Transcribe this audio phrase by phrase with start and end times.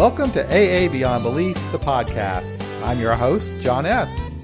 [0.00, 2.64] Welcome to AA Beyond Belief, the podcast.
[2.82, 4.34] I'm your host, John S.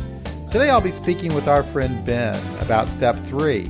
[0.50, 3.62] Today I'll be speaking with our friend Ben about step three.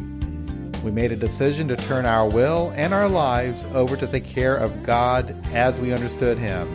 [0.82, 4.56] We made a decision to turn our will and our lives over to the care
[4.56, 6.68] of God as we understood Him.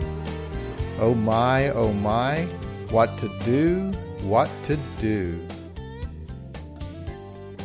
[0.98, 2.44] Oh my, oh my,
[2.88, 3.90] what to do,
[4.22, 5.38] what to do.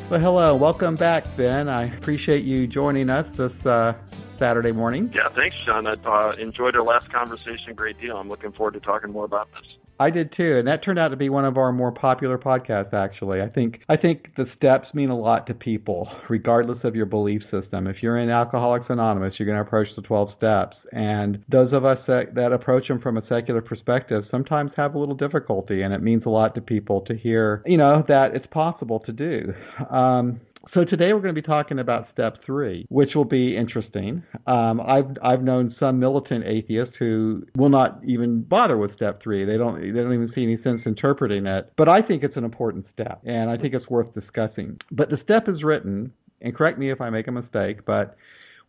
[0.10, 1.70] Well, hello, welcome back, Ben.
[1.70, 3.94] I appreciate you joining us this uh,
[4.38, 5.12] Saturday morning.
[5.14, 5.88] Yeah, thanks, John.
[5.88, 8.18] I uh, enjoyed our last conversation a great deal.
[8.18, 9.78] I'm looking forward to talking more about this.
[10.00, 12.94] I did too, and that turned out to be one of our more popular podcasts.
[12.94, 17.08] Actually, I think I think the steps mean a lot to people, regardless of your
[17.08, 17.88] belief system.
[17.88, 21.84] If you're in Alcoholics Anonymous, you're going to approach the 12 steps, and those of
[21.84, 25.94] us that, that approach them from a secular perspective sometimes have a little difficulty, and
[25.94, 29.54] it means a lot to people to hear, you know, that it's possible to do.
[29.90, 30.42] Um,
[30.78, 34.22] so today we're going to be talking about step three, which will be interesting.
[34.46, 39.44] Um, I've I've known some militant atheists who will not even bother with step three.
[39.44, 41.74] They don't they don't even see any sense interpreting it.
[41.78, 44.78] But I think it's an important step, and I think it's worth discussing.
[44.92, 48.16] But the step is written, and correct me if I make a mistake, but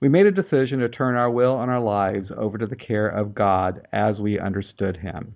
[0.01, 3.09] we made a decision to turn our will and our lives over to the care
[3.09, 5.35] of God as we understood Him.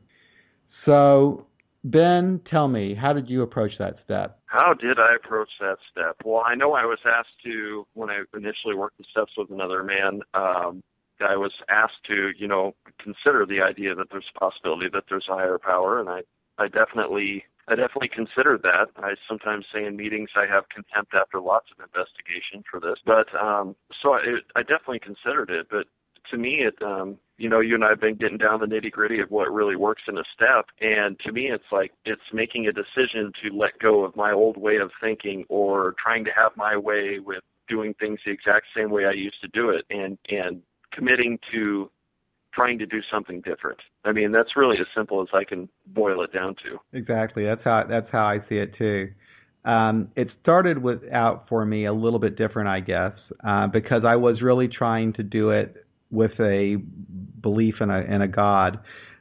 [0.87, 1.45] So
[1.85, 4.39] Ben, tell me, how did you approach that step?
[4.53, 6.17] How did I approach that step?
[6.27, 9.83] Well, I know I was asked to, when I initially worked the steps with another
[9.83, 10.83] man, um,
[11.27, 15.27] I was asked to, you know, consider the idea that there's a possibility that there's
[15.31, 16.21] a higher power, and I,
[16.59, 18.91] I definitely, I definitely considered that.
[18.99, 23.35] I sometimes say in meetings I have contempt after lots of investigation for this, but
[23.35, 24.21] um, so I,
[24.55, 25.69] I definitely considered it.
[25.71, 25.87] But
[26.33, 28.91] to me, it, um, you know, you and I have been getting down the nitty
[28.91, 30.67] gritty of what really works in a step.
[30.81, 34.57] And to me, it's like it's making a decision to let go of my old
[34.57, 38.91] way of thinking or trying to have my way with doing things the exact same
[38.91, 41.91] way I used to do it and, and committing to
[42.53, 43.79] trying to do something different.
[44.05, 46.79] I mean, that's really as simple as I can boil it down to.
[46.93, 47.45] Exactly.
[47.45, 49.11] That's how, that's how I see it too.
[49.65, 53.13] Um, it started with out for me a little bit different, I guess,
[53.47, 56.77] uh, because I was really trying to do it with a
[57.41, 58.79] belief in a in a God.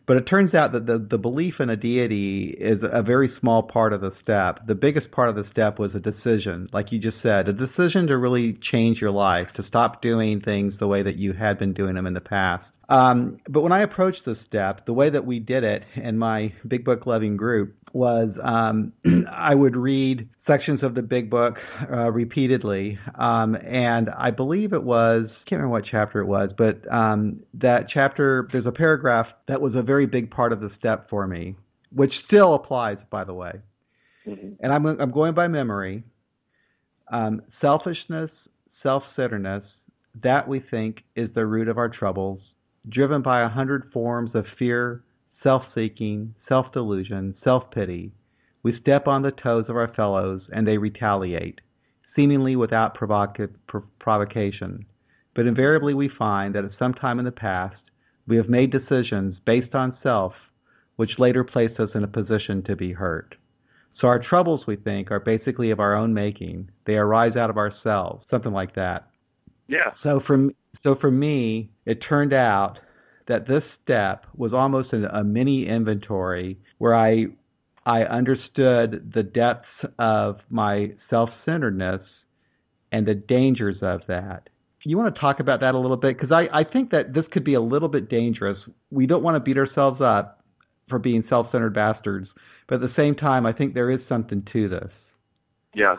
[0.08, 3.64] But it turns out that the, the belief in a deity is a very small
[3.64, 4.68] part of the step.
[4.68, 8.08] The biggest part of the step was a decision, like you just said, a decision
[8.08, 11.74] to really change your life, to stop doing things the way that you had been
[11.74, 12.66] doing them in the past.
[12.92, 16.52] Um, but when I approached this step, the way that we did it in my
[16.68, 18.92] Big Book loving group was um,
[19.32, 21.56] I would read sections of the Big Book
[21.90, 26.50] uh, repeatedly, um, and I believe it was I can't remember what chapter it was,
[26.58, 30.70] but um, that chapter there's a paragraph that was a very big part of the
[30.78, 31.56] step for me,
[31.96, 33.54] which still applies, by the way.
[34.28, 34.56] Mm-hmm.
[34.60, 36.04] And I'm I'm going by memory.
[37.10, 38.32] Um, selfishness,
[38.84, 39.64] self-centeredness,
[40.24, 42.42] that we think is the root of our troubles
[42.88, 45.04] driven by a hundred forms of fear,
[45.44, 48.12] self seeking, self delusion, self pity,
[48.64, 51.62] we step on the toes of our fellows and they retaliate,
[52.16, 53.50] seemingly without provoca-
[54.00, 54.86] provocation.
[55.34, 57.82] But invariably we find that at some time in the past
[58.28, 60.34] we have made decisions based on self
[61.02, 63.36] which later place us in a position to be hurt.
[64.00, 66.70] So our troubles, we think, are basically of our own making.
[66.86, 69.08] They arise out of ourselves, something like that.
[69.68, 69.94] Yeah.
[70.04, 70.54] So from
[70.84, 72.80] so for me, it turned out
[73.28, 77.28] that this step was almost a, mini inventory where I
[77.86, 82.02] I understood the depths of my self-centeredness
[82.92, 84.50] and the dangers of that.
[84.84, 87.26] You want to talk about that a little bit because I, I think that this
[87.32, 88.58] could be a little bit dangerous.
[88.92, 90.44] We don't want to beat ourselves up
[90.90, 92.28] for being self-centered bastards,
[92.68, 94.92] but at the same time, I think there is something to this.
[95.74, 95.96] Yeah,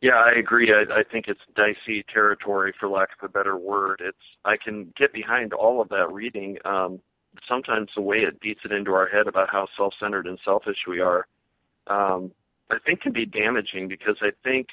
[0.00, 0.72] yeah, I agree.
[0.72, 4.02] I, I think it's dicey territory, for lack of a better word.
[4.04, 6.58] It's I can get behind all of that reading.
[6.64, 7.00] Um,
[7.48, 11.00] sometimes the way it beats it into our head about how self-centered and selfish we
[11.00, 11.26] are,
[11.86, 12.30] um,
[12.70, 14.68] I think can be damaging because I think,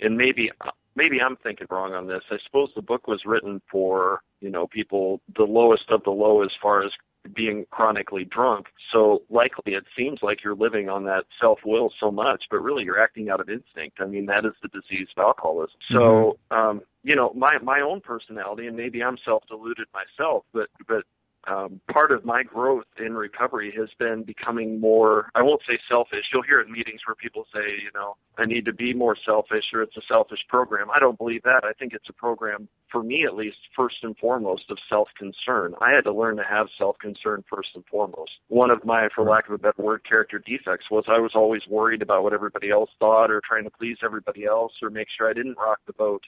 [0.00, 0.50] and maybe
[0.94, 2.22] maybe I'm thinking wrong on this.
[2.30, 6.42] I suppose the book was written for you know people the lowest of the low
[6.42, 6.92] as far as
[7.34, 8.66] being chronically drunk.
[8.92, 12.84] So likely it seems like you're living on that self will so much, but really
[12.84, 13.98] you're acting out of instinct.
[14.00, 15.76] I mean, that is the disease of alcoholism.
[15.90, 16.56] So, mm-hmm.
[16.56, 21.04] um, you know, my, my own personality, and maybe I'm self deluded myself, but, but
[21.48, 26.26] um, part of my growth in recovery has been becoming more, I won't say selfish.
[26.32, 29.64] You'll hear in meetings where people say, you know, I need to be more selfish
[29.74, 30.88] or it's a selfish program.
[30.94, 31.64] I don't believe that.
[31.64, 35.74] I think it's a program, for me at least, first and foremost, of self concern.
[35.80, 38.32] I had to learn to have self concern first and foremost.
[38.48, 41.66] One of my, for lack of a better word, character defects was I was always
[41.68, 45.28] worried about what everybody else thought or trying to please everybody else or make sure
[45.28, 46.22] I didn't rock the boat.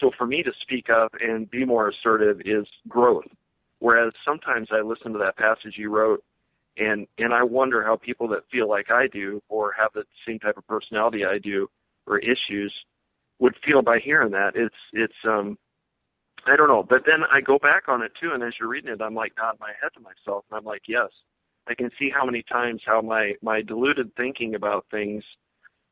[0.00, 3.26] So for me to speak up and be more assertive is growth
[3.80, 6.24] Whereas sometimes I listen to that passage you wrote
[6.76, 10.38] and and I wonder how people that feel like I do or have the same
[10.38, 11.68] type of personality I do
[12.06, 12.72] or issues
[13.38, 14.56] would feel by hearing that.
[14.56, 15.58] It's it's um
[16.46, 16.82] I don't know.
[16.82, 19.32] But then I go back on it too and as you're reading it I'm like
[19.36, 21.10] nodding my head to myself and I'm like, yes.
[21.68, 25.22] I can see how many times how my my deluded thinking about things,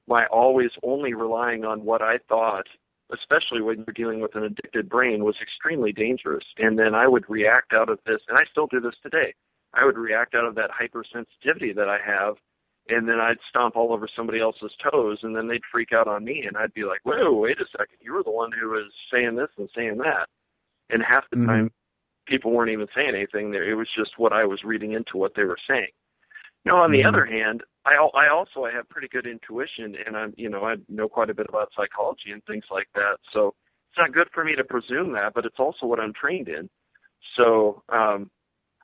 [0.08, 2.66] my always only relying on what I thought,
[3.12, 6.44] especially when you're dealing with an addicted brain, was extremely dangerous.
[6.58, 9.34] And then I would react out of this, and I still do this today.
[9.74, 12.36] I would react out of that hypersensitivity that I have,
[12.88, 16.24] and then I'd stomp all over somebody else's toes, and then they'd freak out on
[16.24, 17.98] me, and I'd be like, "Whoa, wait a second!
[18.00, 20.28] You were the one who was saying this and saying that,"
[20.90, 21.46] and half the mm-hmm.
[21.46, 21.72] time,
[22.26, 23.50] people weren't even saying anything.
[23.50, 25.90] There, it was just what I was reading into what they were saying.
[26.66, 27.08] Now, on the mm-hmm.
[27.08, 30.74] other hand, I I also I have pretty good intuition, and I'm you know I
[30.88, 33.18] know quite a bit about psychology and things like that.
[33.32, 33.54] So
[33.90, 36.68] it's not good for me to presume that, but it's also what I'm trained in.
[37.36, 38.30] So um,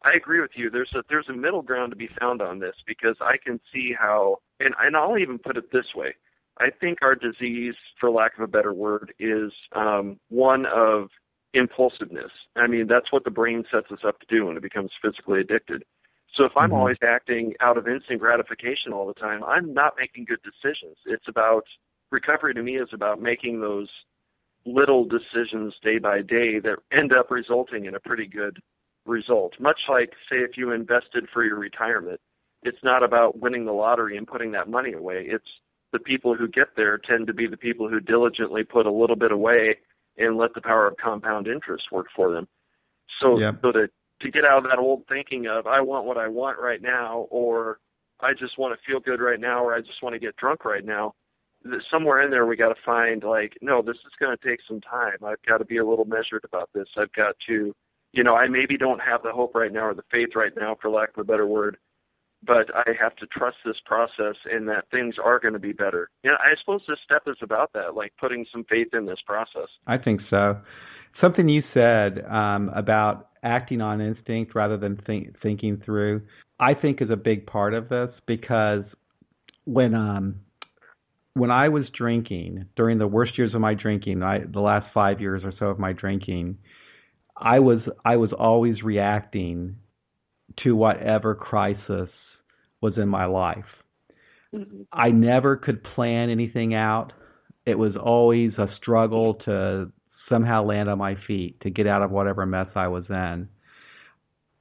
[0.05, 0.71] I agree with you.
[0.71, 3.93] There's a there's a middle ground to be found on this because I can see
[3.99, 6.15] how, and and I'll even put it this way.
[6.59, 11.09] I think our disease, for lack of a better word, is um, one of
[11.53, 12.31] impulsiveness.
[12.55, 15.41] I mean, that's what the brain sets us up to do when it becomes physically
[15.41, 15.83] addicted.
[16.35, 16.79] So if I'm mm-hmm.
[16.79, 20.97] always acting out of instant gratification all the time, I'm not making good decisions.
[21.05, 21.65] It's about
[22.11, 23.89] recovery to me is about making those
[24.65, 28.61] little decisions day by day that end up resulting in a pretty good
[29.05, 29.59] result.
[29.59, 32.21] Much like, say, if you invested for your retirement,
[32.63, 35.27] it's not about winning the lottery and putting that money away.
[35.27, 35.49] It's
[35.93, 39.17] the people who get there tend to be the people who diligently put a little
[39.17, 39.77] bit away
[40.17, 42.47] and let the power of compound interest work for them.
[43.21, 43.53] So, yeah.
[43.61, 43.89] so to
[44.23, 47.27] to get out of that old thinking of I want what I want right now,
[47.31, 47.79] or
[48.21, 50.65] I just want to feel good right now, or I just want to get drunk
[50.65, 51.15] right now.
[51.91, 54.81] Somewhere in there, we got to find like, no, this is going to take some
[54.81, 55.17] time.
[55.25, 56.89] I've got to be a little measured about this.
[56.97, 57.73] I've got to
[58.13, 60.77] you know, I maybe don't have the hope right now or the faith right now,
[60.81, 61.79] for lack of a better word,
[62.43, 66.11] but I have to trust this process and that things are going to be better.
[66.23, 69.69] Yeah, I suppose this step is about that, like putting some faith in this process.
[69.87, 70.59] I think so.
[71.23, 76.23] Something you said um, about acting on instinct rather than think, thinking through,
[76.61, 78.85] I think is a big part of this because
[79.65, 80.37] when um,
[81.35, 85.21] when I was drinking during the worst years of my drinking, I, the last five
[85.21, 86.59] years or so of my drinking,
[87.37, 89.77] I was I was always reacting
[90.63, 92.11] to whatever crisis
[92.81, 93.65] was in my life.
[94.55, 94.83] Mm-hmm.
[94.93, 97.13] I never could plan anything out.
[97.65, 99.91] It was always a struggle to
[100.29, 103.49] somehow land on my feet to get out of whatever mess I was in.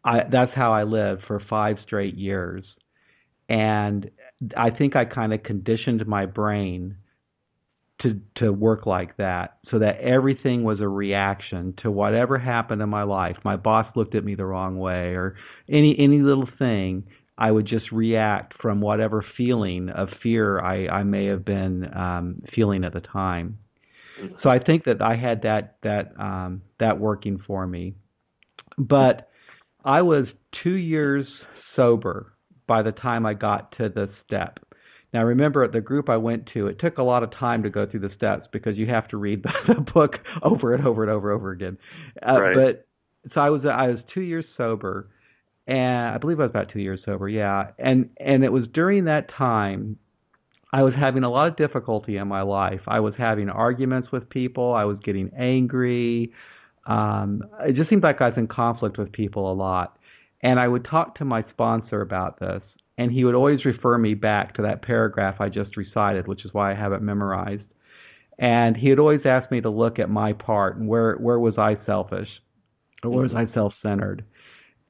[0.04, 2.64] I that's how I lived for 5 straight years.
[3.50, 4.10] And
[4.56, 6.96] I think I kind of conditioned my brain
[8.02, 12.90] to to work like that so that everything was a reaction to whatever happened in
[12.90, 15.36] my life my boss looked at me the wrong way or
[15.70, 17.04] any any little thing
[17.38, 22.42] i would just react from whatever feeling of fear i i may have been um
[22.56, 23.58] feeling at the time
[24.44, 27.96] so i think that i had that that um that working for me
[28.78, 29.30] but
[29.86, 30.26] i was
[30.64, 31.26] 2 years
[31.76, 32.34] sober
[32.68, 34.60] by the time i got to the step
[35.14, 37.70] now, remember, at the group I went to, it took a lot of time to
[37.70, 41.12] go through the steps because you have to read the book over and over and
[41.12, 41.78] over and over again.
[42.26, 42.56] Uh, right.
[42.56, 45.10] But so I was I was two years sober,
[45.68, 47.28] and I believe I was about two years sober.
[47.28, 49.98] Yeah, and and it was during that time
[50.74, 52.82] I was having a lot of difficulty in my life.
[52.88, 54.74] I was having arguments with people.
[54.74, 56.32] I was getting angry.
[56.86, 59.98] Um, it just seemed like I was in conflict with people a lot.
[60.42, 62.64] And I would talk to my sponsor about this,
[62.98, 66.54] and he would always refer me back to that paragraph I just recited, which is
[66.54, 67.64] why I have it memorized.
[68.40, 71.60] And he would always ask me to look at my part and where where was
[71.60, 72.30] I selfish,
[73.04, 74.26] or where was I self-centered.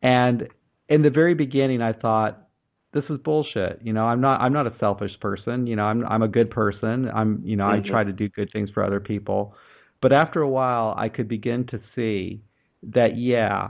[0.02, 0.48] And
[0.88, 2.48] in the very beginning, I thought
[2.94, 3.80] this is bullshit.
[3.84, 5.68] You know, I'm not I'm not a selfish person.
[5.68, 7.10] You know, I'm I'm a good person.
[7.14, 7.86] I'm you know mm-hmm.
[7.86, 9.56] I try to do good things for other people.
[10.02, 12.42] But after a while, I could begin to see
[12.84, 13.70] that yeah,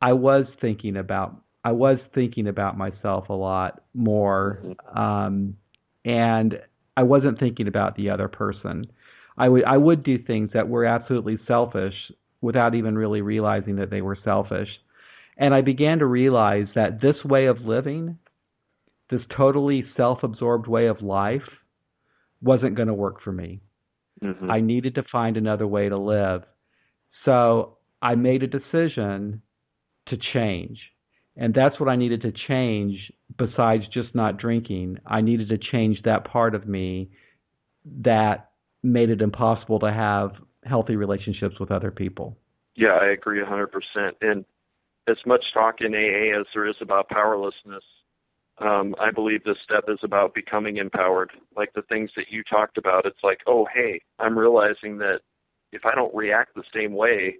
[0.00, 4.98] I was thinking about I was thinking about myself a lot more, mm-hmm.
[4.98, 5.56] um,
[6.04, 6.58] and
[6.96, 8.86] I wasn't thinking about the other person.
[9.36, 11.94] I would I would do things that were absolutely selfish
[12.40, 14.68] without even really realizing that they were selfish.
[15.36, 18.18] And I began to realize that this way of living,
[19.10, 21.48] this totally self-absorbed way of life,
[22.40, 23.60] wasn't going to work for me.
[24.22, 24.50] Mm-hmm.
[24.50, 26.42] I needed to find another way to live.
[27.24, 29.42] So I made a decision
[30.08, 30.78] to change.
[31.36, 34.98] And that's what I needed to change besides just not drinking.
[35.06, 37.10] I needed to change that part of me
[38.02, 38.50] that
[38.82, 40.32] made it impossible to have
[40.64, 42.36] healthy relationships with other people.
[42.74, 43.68] Yeah, I agree 100%.
[44.20, 44.44] And
[45.08, 47.84] as much talk in AA as there is about powerlessness,
[48.60, 51.30] um, I believe this step is about becoming empowered.
[51.56, 55.20] Like the things that you talked about, it's like, oh, hey, I'm realizing that
[55.72, 57.36] if I don't react the same way,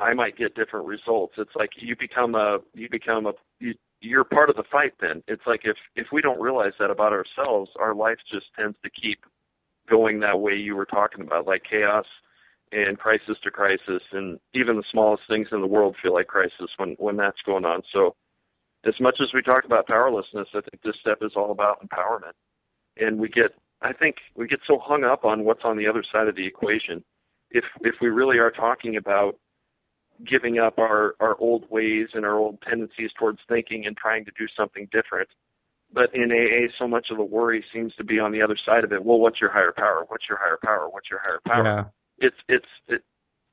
[0.00, 1.34] I might get different results.
[1.38, 4.92] It's like you become a, you become a, you, you're part of the fight.
[5.00, 8.76] Then it's like if if we don't realize that about ourselves, our life just tends
[8.84, 9.20] to keep
[9.88, 12.06] going that way you were talking about, like chaos
[12.70, 16.70] and crisis to crisis, and even the smallest things in the world feel like crisis
[16.76, 17.82] when when that's going on.
[17.92, 18.14] So,
[18.84, 22.34] as much as we talk about powerlessness, I think this step is all about empowerment,
[22.96, 26.02] and we get I think we get so hung up on what's on the other
[26.10, 27.04] side of the equation.
[27.50, 29.38] If if we really are talking about
[30.24, 34.32] giving up our our old ways and our old tendencies towards thinking and trying to
[34.38, 35.28] do something different,
[35.92, 38.84] but in AA, so much of the worry seems to be on the other side
[38.84, 39.04] of it.
[39.04, 40.04] Well, what's your higher power?
[40.08, 40.88] What's your higher power?
[40.88, 41.64] What's your higher power?
[41.64, 41.84] Yeah
[42.18, 43.02] it's it's it,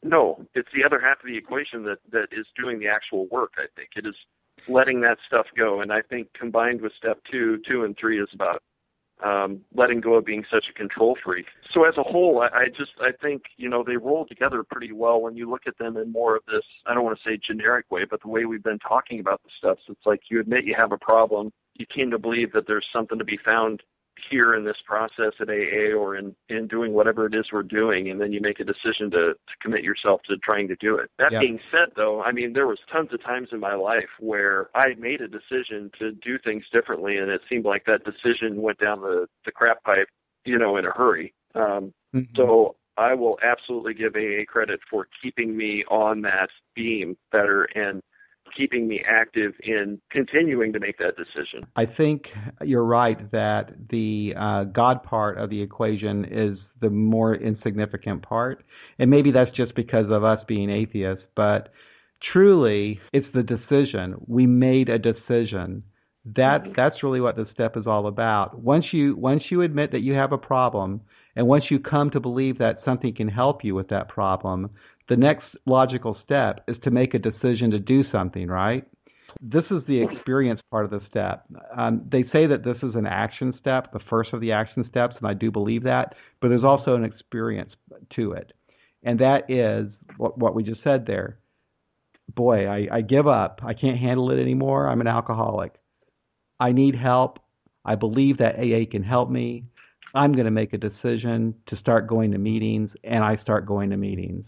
[0.04, 3.54] no, it's the other half of the equation that that is doing the actual work.
[3.58, 4.16] I think it is
[4.68, 8.30] letting that stuff go, and I think combined with step two, two and three is
[8.34, 8.62] about
[9.24, 11.46] um, letting go of being such a control freak.
[11.72, 14.92] So as a whole, I, I just I think you know they roll together pretty
[14.92, 17.38] well when you look at them in more of this I don't want to say
[17.38, 19.78] generic way, but the way we've been talking about the stuff.
[19.86, 22.88] So it's like you admit you have a problem, you came to believe that there's
[22.92, 23.84] something to be found
[24.30, 28.10] here in this process at AA or in, in doing whatever it is we're doing,
[28.10, 31.10] and then you make a decision to, to commit yourself to trying to do it.
[31.20, 31.42] That yep.
[31.42, 34.96] being said, though, I mean, there was tons of times in my life where I
[34.98, 39.02] made a decision to do things differently, and it seemed like that decision went down
[39.02, 40.08] the, the crap pipe,
[40.44, 41.34] you know, in a hurry.
[41.54, 42.36] Um, mm-hmm.
[42.36, 48.02] So I will absolutely give AA credit for keeping me on that beam better and–
[48.56, 51.66] keeping me active in continuing to make that decision.
[51.76, 52.24] I think
[52.64, 58.64] you're right that the uh, God part of the equation is the more insignificant part.
[59.00, 61.70] And maybe that's just because of us being atheists, but
[62.32, 64.16] truly it's the decision.
[64.28, 65.84] We made a decision.
[66.36, 66.74] That mm-hmm.
[66.76, 68.60] that's really what this step is all about.
[68.60, 71.02] Once you once you admit that you have a problem
[71.36, 74.72] and once you come to believe that something can help you with that problem,
[75.08, 78.86] the next logical step is to make a decision to do something, right?
[79.42, 81.46] This is the experience part of the step.
[81.78, 85.16] Um, they say that this is an action step, the first of the action steps,
[85.20, 87.72] and I do believe that, but there's also an experience
[88.16, 88.54] to it.
[89.04, 91.38] And that is what, what we just said there.
[92.34, 93.60] Boy, I, I give up.
[93.64, 94.88] I can't handle it anymore.
[94.88, 95.74] I'm an alcoholic.
[96.60, 97.40] I need help.
[97.84, 99.66] I believe that AA can help me.
[100.16, 103.90] I'm going to make a decision to start going to meetings, and I start going
[103.90, 104.46] to meetings.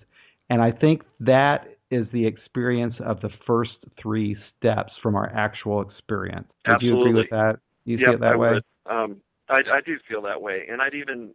[0.49, 5.81] And I think that is the experience of the first three steps from our actual
[5.81, 6.47] experience.
[6.67, 6.99] Would Absolutely.
[6.99, 7.59] you agree with that?
[7.85, 8.61] You yep, see it that I way?
[8.89, 11.33] Um, I, I do feel that way, and I'd even,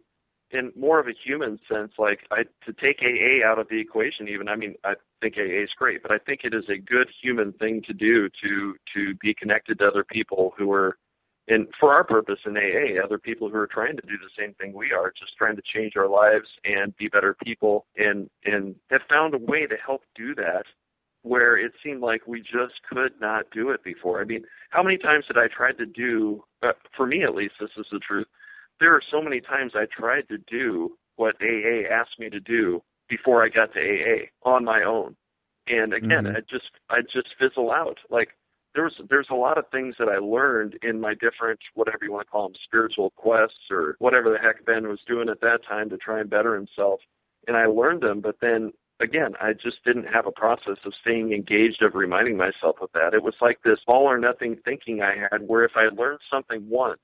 [0.51, 4.27] in more of a human sense, like I to take AA out of the equation.
[4.27, 7.09] Even I mean, I think AA is great, but I think it is a good
[7.21, 10.97] human thing to do to to be connected to other people who are
[11.47, 14.53] and for our purpose in AA, other people who are trying to do the same
[14.53, 18.75] thing we are, just trying to change our lives and be better people, and and
[18.89, 20.63] have found a way to help do that,
[21.23, 24.21] where it seemed like we just could not do it before.
[24.21, 26.43] I mean, how many times did I try to do?
[26.61, 28.27] Uh, for me, at least, this is the truth.
[28.79, 32.81] There are so many times I tried to do what AA asked me to do
[33.09, 35.17] before I got to AA on my own,
[35.67, 36.37] and again, mm-hmm.
[36.37, 37.97] I just I just fizzle out.
[38.09, 38.29] Like
[38.75, 42.27] there's there's a lot of things that I learned in my different whatever you want
[42.27, 45.89] to call them spiritual quests or whatever the heck Ben was doing at that time
[45.89, 46.99] to try and better himself,
[47.47, 48.21] and I learned them.
[48.21, 52.77] But then again, I just didn't have a process of staying engaged of reminding myself
[52.81, 53.13] of that.
[53.13, 56.67] It was like this all or nothing thinking I had, where if I learned something
[56.67, 57.01] once,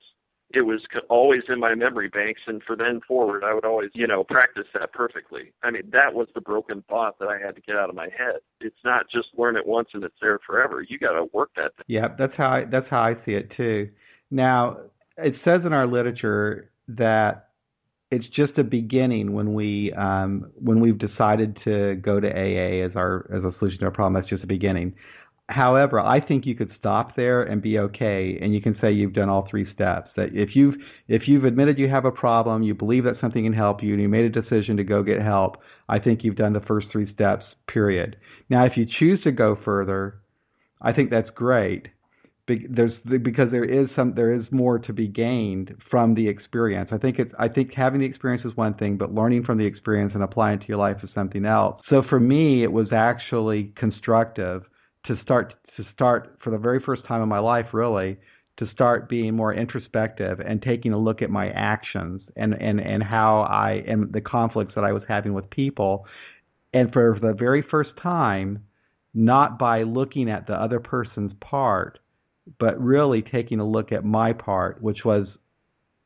[0.52, 4.06] it was always in my memory banks and for then forward i would always you
[4.06, 7.60] know practice that perfectly i mean that was the broken thought that i had to
[7.62, 10.84] get out of my head it's not just learn it once and it's there forever
[10.88, 11.84] you got to work that thing.
[11.88, 13.88] yeah that's how I, that's how i see it too
[14.30, 14.78] now
[15.16, 17.50] it says in our literature that
[18.10, 22.92] it's just a beginning when we um, when we've decided to go to AA as
[22.96, 24.20] our as a solution to our problem.
[24.20, 24.94] That's just a beginning.
[25.50, 29.14] However, I think you could stop there and be okay, and you can say you've
[29.14, 30.08] done all three steps.
[30.14, 30.76] That if you've
[31.08, 34.00] if you've admitted you have a problem, you believe that something can help you, and
[34.00, 35.56] you made a decision to go get help,
[35.88, 37.44] I think you've done the first three steps.
[37.66, 38.16] Period.
[38.48, 40.20] Now, if you choose to go further,
[40.80, 41.88] I think that's great.
[42.46, 46.90] There's because there is some there is more to be gained from the experience.
[46.92, 49.66] I think it's I think having the experience is one thing, but learning from the
[49.66, 51.82] experience and applying it to your life is something else.
[51.90, 54.62] So for me, it was actually constructive
[55.06, 58.18] to start to start for the very first time in my life really
[58.58, 63.02] to start being more introspective and taking a look at my actions and and and
[63.02, 66.06] how I and the conflicts that I was having with people
[66.74, 68.64] and for the very first time
[69.14, 71.98] not by looking at the other person's part,
[72.58, 75.26] but really taking a look at my part, which was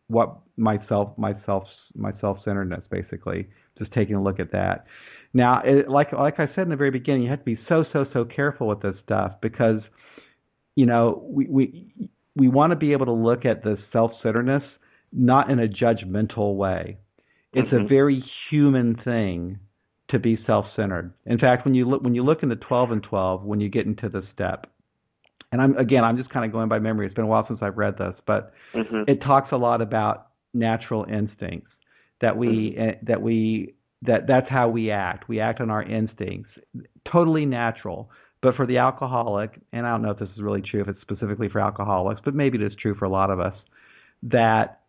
[0.09, 3.47] what myself, myself, my self-centeredness, basically,
[3.79, 4.87] just taking a look at that.
[5.35, 7.85] Now, it, like like I said in the very beginning, you have to be so
[7.93, 9.81] so so careful with this stuff because,
[10.77, 14.63] you know, we we we want to be able to look at the self-centeredness
[15.13, 16.99] not in a judgmental way.
[17.53, 17.85] It's mm-hmm.
[17.85, 19.61] a very human thing
[20.11, 21.13] to be self-centered.
[21.27, 23.87] In fact, when you look when you look into 12 and 12, when you get
[23.87, 24.67] into the step,
[25.51, 27.07] and I'm again, I'm just kind of going by memory.
[27.07, 29.03] It's been a while since I've read this, but mm-hmm.
[29.09, 31.71] it talks a lot about natural instincts
[32.21, 32.89] that we mm-hmm.
[32.89, 33.75] uh, that we
[34.07, 35.29] that that's how we act.
[35.29, 36.51] We act on our instincts,
[37.11, 38.11] totally natural.
[38.43, 41.01] But for the alcoholic, and I don't know if this is really true, if it's
[41.01, 43.55] specifically for alcoholics, but maybe it is true for a lot of us,
[44.25, 44.81] that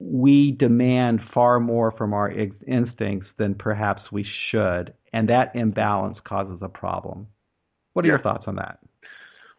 [0.00, 2.30] we demand far more from our
[2.66, 7.28] instincts than perhaps we should, and that imbalance causes a problem.
[7.92, 8.14] What are yeah.
[8.14, 8.78] your thoughts on that?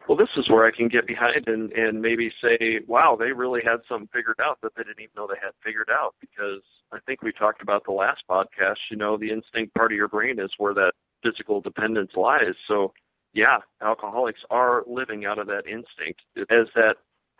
[0.08, 3.60] Well, this is where I can get behind and and maybe say, wow, they really
[3.64, 6.14] had something figured out that they didn't even know they had figured out.
[6.20, 8.78] Because I think we talked about the last podcast.
[8.90, 10.92] You know, the instinct part of your brain is where that
[11.22, 12.54] physical dependence lies.
[12.66, 12.92] So,
[13.32, 16.20] yeah, alcoholics are living out of that instinct.
[16.50, 16.96] As that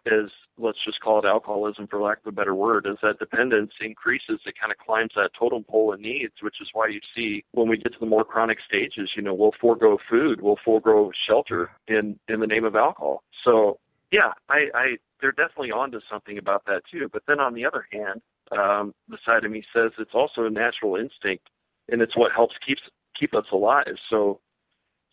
[0.07, 3.73] as let's just call it alcoholism for lack of a better word, as that dependence
[3.81, 7.45] increases, it kind of climbs that totem pole of needs, which is why you see
[7.53, 11.11] when we get to the more chronic stages, you know, we'll forego food, we'll forego
[11.27, 13.23] shelter in in the name of alcohol.
[13.45, 13.79] So
[14.11, 17.09] yeah, I, I they're definitely onto something about that too.
[17.13, 20.51] But then on the other hand, um, the side of me says it's also a
[20.51, 21.49] natural instinct,
[21.89, 22.83] and it's what helps keeps
[23.19, 23.97] keep us alive.
[24.09, 24.41] So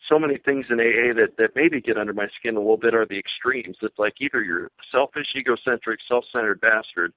[0.08, 2.94] so many things in AA that, that maybe get under my skin a little bit
[2.94, 3.76] are the extremes.
[3.82, 7.12] It's like either you're selfish, egocentric, self-centered bastard,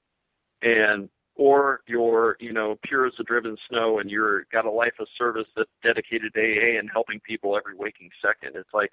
[0.61, 4.93] and or you're you know pure as the driven snow and you're got a life
[4.99, 8.55] of service that's dedicated to AA and helping people every waking second.
[8.55, 8.91] It's like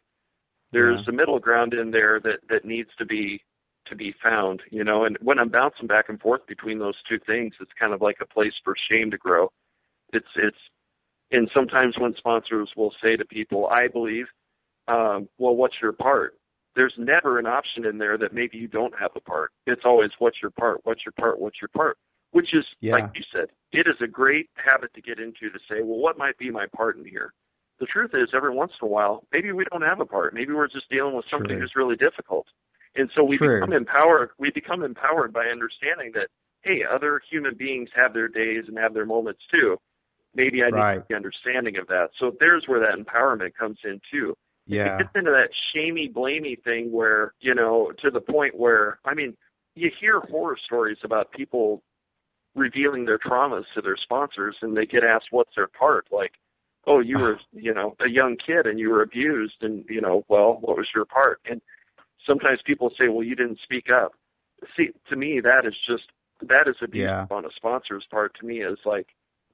[0.72, 1.12] there's yeah.
[1.12, 3.42] a middle ground in there that that needs to be
[3.87, 5.04] to be found, you know.
[5.04, 8.18] And when I'm bouncing back and forth between those two things, it's kind of like
[8.20, 9.50] a place for shame to grow.
[10.12, 10.59] It's it's
[11.31, 14.26] and sometimes when sponsors will say to people, I believe,
[14.88, 16.35] um, well, what's your part?
[16.74, 19.50] There's never an option in there that maybe you don't have a part.
[19.66, 21.98] It's always what's your part, what's your part, what's your part,
[22.31, 22.92] which is, yeah.
[22.92, 26.16] like you said, it is a great habit to get into to say, well, what
[26.16, 27.33] might be my part in here?
[27.80, 30.34] The truth is, every once in a while, maybe we don't have a part.
[30.34, 31.60] Maybe we're just dealing with something True.
[31.60, 32.46] that's really difficult.
[32.96, 33.60] And so we True.
[33.60, 34.30] become empowered.
[34.38, 36.28] We become empowered by understanding that,
[36.62, 39.78] hey, other human beings have their days and have their moments too
[40.34, 40.96] maybe I right.
[40.96, 42.10] need the understanding of that.
[42.18, 44.36] So there's where that empowerment comes in too.
[44.66, 44.94] Yeah.
[44.94, 49.14] It gets into that shamey, blamey thing where, you know, to the point where, I
[49.14, 49.36] mean,
[49.74, 51.82] you hear horror stories about people
[52.54, 56.06] revealing their traumas to their sponsors and they get asked what's their part.
[56.10, 56.32] Like,
[56.88, 60.24] oh, you were, you know, a young kid and you were abused and, you know,
[60.29, 61.40] well, what was your part?
[61.48, 61.61] And
[62.27, 64.12] sometimes people say, well, you didn't speak up.
[64.77, 66.05] See, to me, that is just,
[66.42, 67.27] that is abuse yeah.
[67.31, 69.09] on a sponsor's part to me is like,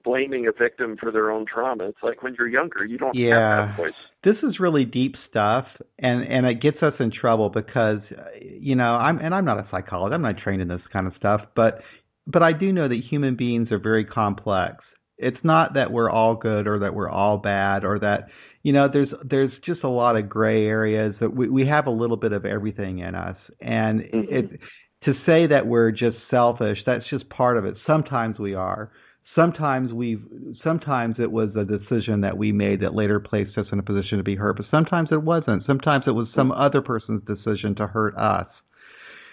[0.04, 1.88] blaming a victim for their own trauma.
[1.88, 3.66] It's like when you're younger, you don't yeah.
[3.66, 3.92] have that voice.
[4.22, 5.66] This is really deep stuff,
[5.98, 8.00] and and it gets us in trouble because
[8.40, 10.14] you know I'm and I'm not a psychologist.
[10.14, 11.80] I'm not trained in this kind of stuff, but
[12.26, 14.84] but I do know that human beings are very complex.
[15.18, 18.28] It's not that we're all good or that we're all bad or that
[18.62, 21.90] you know there's there's just a lot of gray areas that we we have a
[21.90, 24.34] little bit of everything in us, and mm-hmm.
[24.34, 24.60] it
[25.04, 27.76] to say that we're just selfish that's just part of it.
[27.86, 28.90] Sometimes we are
[29.34, 30.22] sometimes we've
[30.62, 34.18] sometimes it was a decision that we made that later placed us in a position
[34.18, 37.86] to be hurt but sometimes it wasn't sometimes it was some other person's decision to
[37.86, 38.46] hurt us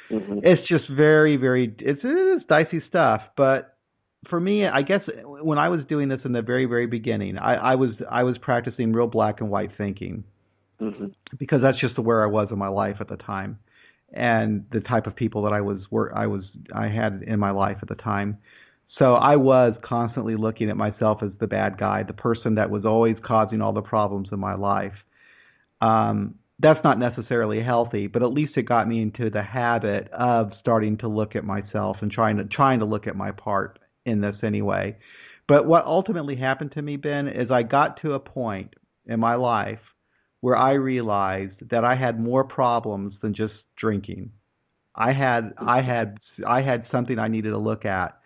[0.10, 0.40] mm-hmm.
[0.44, 3.71] it's just very very it's, it's dicey stuff but
[4.30, 7.56] for me i guess when i was doing this in the very very beginning i,
[7.56, 10.24] I was i was practicing real black and white thinking
[10.80, 11.08] mm-hmm.
[11.38, 13.60] because that's just where i was in my life at the time
[14.14, 15.80] and the type of people that i was
[16.14, 18.38] i was i had in my life at the time
[19.00, 22.86] so I was constantly looking at myself as the bad guy, the person that was
[22.86, 24.94] always causing all the problems in my life.
[25.82, 30.52] Um, that's not necessarily healthy, but at least it got me into the habit of
[30.60, 34.22] starting to look at myself and trying to trying to look at my part in
[34.22, 34.98] this anyway.
[35.48, 39.36] But what ultimately happened to me, Ben, is I got to a point in my
[39.36, 39.80] life
[40.40, 44.32] where I realized that I had more problems than just drinking.
[44.96, 48.18] I had I had I had something I needed to look at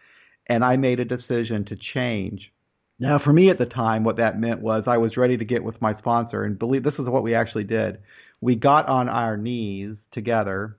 [0.48, 2.52] and I made a decision to change.
[3.00, 5.64] Now, for me at the time, what that meant was I was ready to get
[5.64, 8.00] with my sponsor, and believe this is what we actually did.
[8.40, 10.78] We got on our knees together,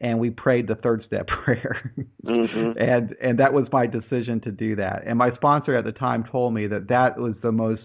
[0.00, 1.92] and we prayed the third step prayer,
[2.24, 2.78] mm-hmm.
[2.78, 5.04] and and that was my decision to do that.
[5.06, 7.82] And my sponsor at the time told me that that was the most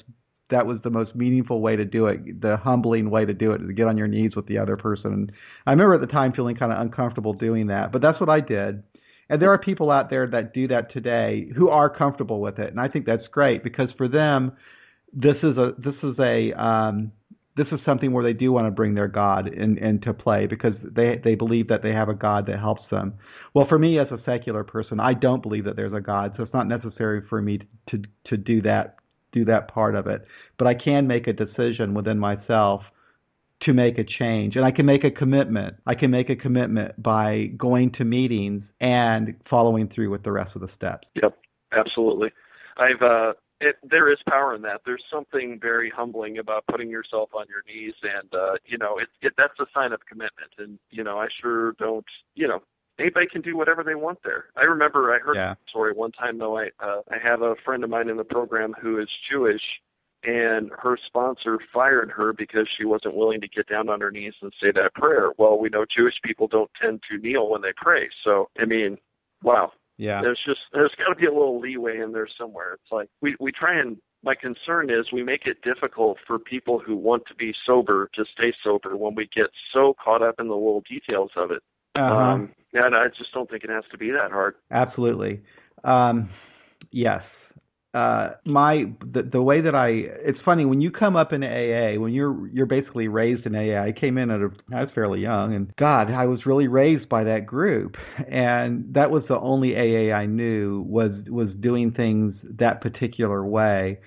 [0.50, 3.60] that was the most meaningful way to do it, the humbling way to do it,
[3.60, 5.14] to get on your knees with the other person.
[5.14, 5.32] And
[5.66, 8.42] I remember at the time feeling kind of uncomfortable doing that, but that's what I
[8.42, 8.84] did.
[9.30, 12.70] And there are people out there that do that today who are comfortable with it,
[12.70, 14.52] and I think that's great because for them,
[15.14, 17.14] this is a this is a um,
[17.62, 20.74] this is something where they do want to bring their God in, into play because
[20.84, 23.14] they they believe that they have a God that helps them.
[23.54, 26.44] Well, for me as a secular person, I don't believe that there's a God, so
[26.44, 28.96] it's not necessary for me to to, to do that
[29.32, 30.26] do that part of it.
[30.58, 32.82] But I can make a decision within myself
[33.64, 35.76] to make a change, and I can make a commitment.
[35.86, 40.56] I can make a commitment by going to meetings and following through with the rest
[40.56, 41.08] of the steps.
[41.22, 41.38] Yep,
[41.78, 42.30] absolutely.
[42.78, 44.82] I've uh, it, there is power in that.
[44.86, 49.08] There's something very humbling about putting yourself on your knees, and uh, you know, it,
[49.22, 50.52] it that's a sign of commitment.
[50.58, 52.06] And you know, I sure don't.
[52.34, 52.64] You know,
[53.00, 54.46] anybody can do whatever they want there.
[54.58, 55.52] I remember I heard yeah.
[55.54, 56.58] a story one time though.
[56.58, 59.62] I uh, I have a friend of mine in the program who is Jewish,
[60.24, 64.34] and her sponsor fired her because she wasn't willing to get down on her knees
[64.42, 65.32] and say that prayer.
[65.38, 68.98] Well, we know Jewish people don't tend to kneel when they pray, so I mean,
[69.44, 69.72] wow,
[70.02, 70.20] yeah.
[70.20, 72.74] There's just there's got to be a little leeway in there somewhere.
[72.74, 76.80] It's like we we try and my concern is we make it difficult for people
[76.80, 80.48] who want to be sober to stay sober when we get so caught up in
[80.48, 81.62] the little details of it.
[81.96, 82.16] Uh-huh.
[82.16, 84.56] Um, and I just don't think it has to be that hard.
[84.72, 85.42] Absolutely.
[85.84, 86.32] Um,
[86.92, 87.22] yes
[87.94, 92.00] uh my the, the way that I it's funny when you come up in AA
[92.00, 95.20] when you're you're basically raised in AA I came in at a I was fairly
[95.20, 97.96] young and god I was really raised by that group.
[98.30, 104.00] And that was the only AA I knew was was doing things that particular way.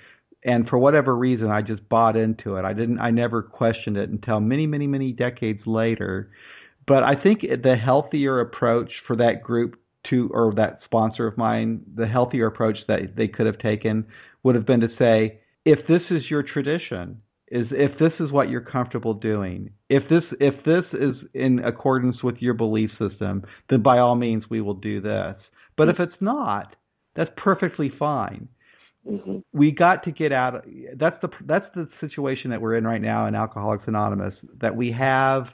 [0.44, 2.64] And for whatever reason I just bought into it.
[2.64, 6.30] I didn't I never questioned it until many many many decades later.
[6.86, 9.76] But I think the healthier approach for that group
[10.10, 14.06] to or that sponsor of mine, the healthier approach that they could have taken
[14.42, 18.48] would have been to say, if this is your tradition, is if this is what
[18.48, 23.82] you're comfortable doing, if this if this is in accordance with your belief system, then
[23.82, 25.36] by all means we will do this.
[25.76, 26.74] But if it's not,
[27.14, 28.48] that's perfectly fine.
[29.08, 29.38] Mm-hmm.
[29.52, 30.64] We got to get out.
[30.96, 34.34] That's the that's the situation that we're in right now in Alcoholics Anonymous.
[34.60, 35.44] That we have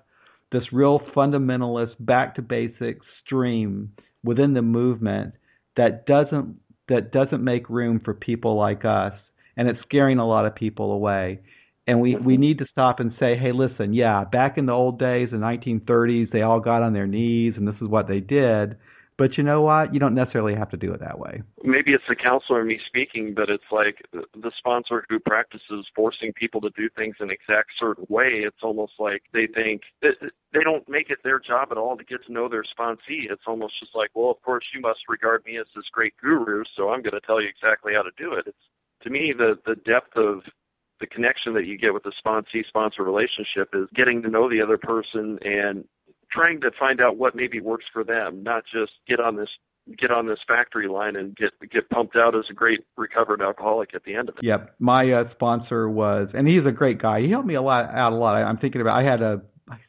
[0.52, 3.92] this real fundamentalist, back to basics stream
[4.24, 5.34] within the movement
[5.76, 6.56] that doesn't
[6.88, 9.12] that doesn't make room for people like us
[9.56, 11.40] and it's scaring a lot of people away.
[11.86, 14.98] And we we need to stop and say hey listen yeah back in the old
[14.98, 18.76] days the 1930s they all got on their knees and this is what they did
[19.20, 19.92] but you know what?
[19.92, 21.42] You don't necessarily have to do it that way.
[21.62, 26.58] Maybe it's the counselor me speaking, but it's like the sponsor who practices forcing people
[26.62, 28.44] to do things an exact certain way.
[28.46, 32.24] It's almost like they think they don't make it their job at all to get
[32.24, 33.30] to know their sponsee.
[33.30, 36.64] It's almost just like, well, of course you must regard me as this great guru,
[36.74, 38.46] so I'm going to tell you exactly how to do it.
[38.46, 38.56] It's
[39.02, 40.44] to me the the depth of
[40.98, 44.62] the connection that you get with the sponsee sponsor relationship is getting to know the
[44.62, 45.84] other person and
[46.30, 49.50] trying to find out what maybe works for them, not just get on this
[49.98, 53.94] get on this factory line and get get pumped out as a great recovered alcoholic
[53.94, 54.44] at the end of it.
[54.44, 57.20] Yep, my uh, sponsor was, and he's a great guy.
[57.20, 58.36] He helped me a lot out a lot.
[58.36, 58.98] I'm thinking about.
[58.98, 59.42] I had a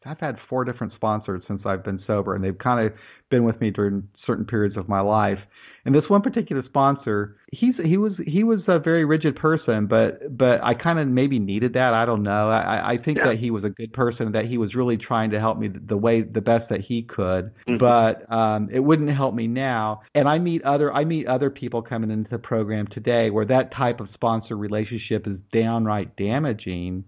[0.06, 2.94] I've had four different sponsors since I've been sober, and they've kind of
[3.30, 5.40] been with me during certain periods of my life.
[5.84, 10.38] And this one particular sponsor, he's he was he was a very rigid person, but
[10.38, 11.96] but I kind of maybe needed that.
[11.96, 12.52] I don't know.
[12.52, 13.30] I I think yeah.
[13.30, 15.98] that he was a good person, that he was really trying to help me the
[15.98, 17.52] way the best that he could.
[17.68, 17.78] Mm-hmm.
[17.80, 20.02] But um, it wouldn't help me now.
[20.14, 23.74] And I meet other I meet other people coming into the program today where that
[23.76, 27.06] type of sponsor relationship is downright damaging.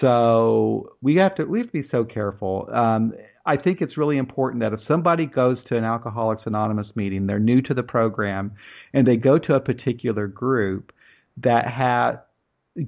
[0.00, 2.68] So we have to we have to be so careful.
[2.72, 3.14] Um,
[3.46, 7.38] I think it's really important that if somebody goes to an Alcoholics Anonymous meeting, they're
[7.38, 8.52] new to the program,
[8.92, 10.92] and they go to a particular group
[11.42, 12.22] that have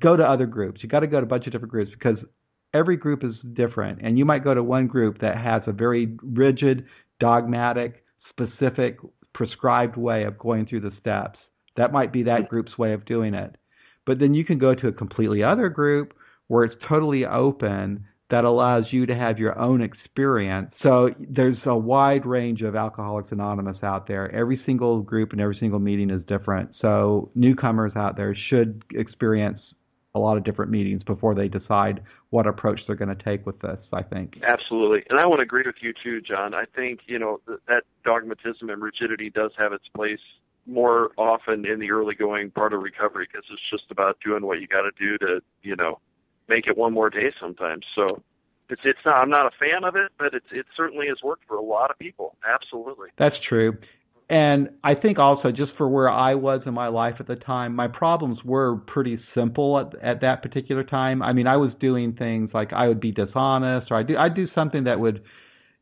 [0.00, 0.82] go to other groups.
[0.82, 2.18] You got to go to a bunch of different groups because
[2.74, 6.16] every group is different, and you might go to one group that has a very
[6.22, 6.86] rigid,
[7.20, 8.98] dogmatic, specific,
[9.34, 11.38] prescribed way of going through the steps.
[11.76, 13.56] That might be that group's way of doing it.
[14.06, 16.14] But then you can go to a completely other group
[16.48, 20.72] where it's totally open that allows you to have your own experience.
[20.82, 24.35] So there's a wide range of Alcoholics Anonymous out there.
[24.35, 26.70] Every single group and every single meeting is different.
[26.80, 29.61] So newcomers out there should experience
[30.16, 33.61] a lot of different meetings before they decide what approach they're going to take with
[33.61, 34.40] this, I think.
[34.42, 35.04] Absolutely.
[35.09, 36.52] And I want to agree with you too, John.
[36.52, 40.20] I think, you know, that dogmatism and rigidity does have its place
[40.66, 44.61] more often in the early going part of recovery because it's just about doing what
[44.61, 46.00] you got to do to, you know,
[46.48, 47.85] make it one more day sometimes.
[47.94, 48.22] So
[48.68, 51.44] it's it's not I'm not a fan of it, but it's it certainly has worked
[51.46, 52.37] for a lot of people.
[52.46, 53.09] Absolutely.
[53.18, 53.76] That's true.
[54.28, 57.76] and I think also just for where I was in my life at the time,
[57.76, 61.22] my problems were pretty simple at, at that particular time.
[61.22, 64.35] I mean, I was doing things like I would be dishonest, or I do I'd
[64.35, 65.22] do something that would,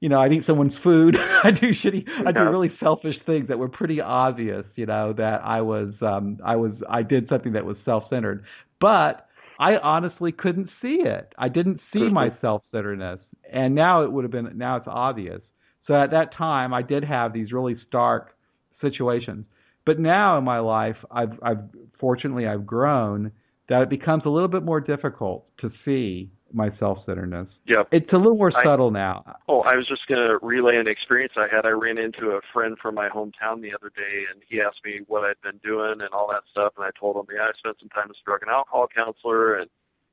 [0.00, 1.16] you know, I'd eat someone's food.
[1.44, 4.66] I do shitty, I do really selfish things that were pretty obvious.
[4.76, 8.44] You know, that I was um I was I did something that was self centered,
[8.78, 9.26] but
[9.58, 11.32] I honestly couldn't see it.
[11.38, 13.20] I didn't see my self centeredness,
[13.52, 15.40] and now it would have been now it's obvious.
[15.86, 18.34] So at that time, I did have these really stark
[18.80, 19.46] situations.
[19.84, 21.58] But now in my life, I've, I've
[22.00, 23.32] fortunately I've grown
[23.68, 27.48] that it becomes a little bit more difficult to see my self-centeredness.
[27.66, 29.36] Yeah, it's a little more subtle I, now.
[29.48, 31.66] Oh, I was just going to relay an experience I had.
[31.66, 35.00] I ran into a friend from my hometown the other day, and he asked me
[35.06, 37.76] what I'd been doing and all that stuff, and I told him, yeah, I spent
[37.80, 39.68] some time as a drug and alcohol counselor, and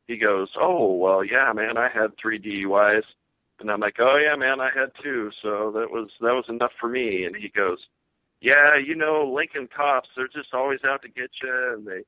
[0.08, 3.04] he goes, oh, well, yeah, man, I had three DUIs.
[3.60, 6.72] And I'm like, oh yeah, man, I had two, so that was that was enough
[6.80, 7.26] for me.
[7.26, 7.78] And he goes,
[8.42, 12.02] yeah, you know, Lincoln cops, they're just always out to get you, and they,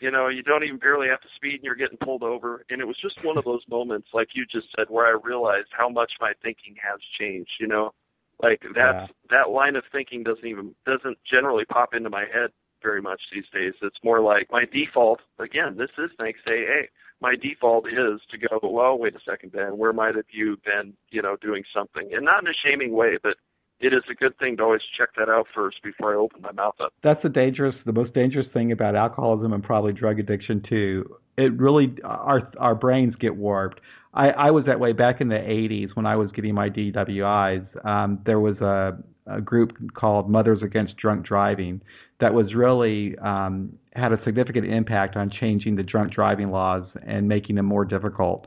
[0.00, 2.64] you know, you don't even barely have to speed, and you're getting pulled over.
[2.70, 5.68] And it was just one of those moments, like you just said, where I realized
[5.70, 7.52] how much my thinking has changed.
[7.60, 7.94] You know,
[8.42, 9.38] like that's yeah.
[9.38, 12.50] that line of thinking doesn't even doesn't generally pop into my head
[12.82, 13.74] very much these days.
[13.82, 15.20] It's more like my default.
[15.38, 16.86] Again, this is thanks to AA
[17.20, 20.94] my default is to go, well, wait a second, Ben, where might have you been,
[21.10, 22.08] you know, doing something?
[22.12, 23.36] And not in a shaming way, but
[23.80, 26.52] it is a good thing to always check that out first before I open my
[26.52, 26.92] mouth up.
[27.02, 31.16] That's the dangerous, the most dangerous thing about alcoholism and probably drug addiction too.
[31.36, 33.80] It really, our our brains get warped.
[34.14, 37.86] I, I was that way back in the 80s when I was getting my DWIs.
[37.86, 41.80] Um, there was a, a group called Mothers Against Drunk Driving
[42.18, 47.28] that was really um, had a significant impact on changing the drunk driving laws and
[47.28, 48.46] making them more difficult.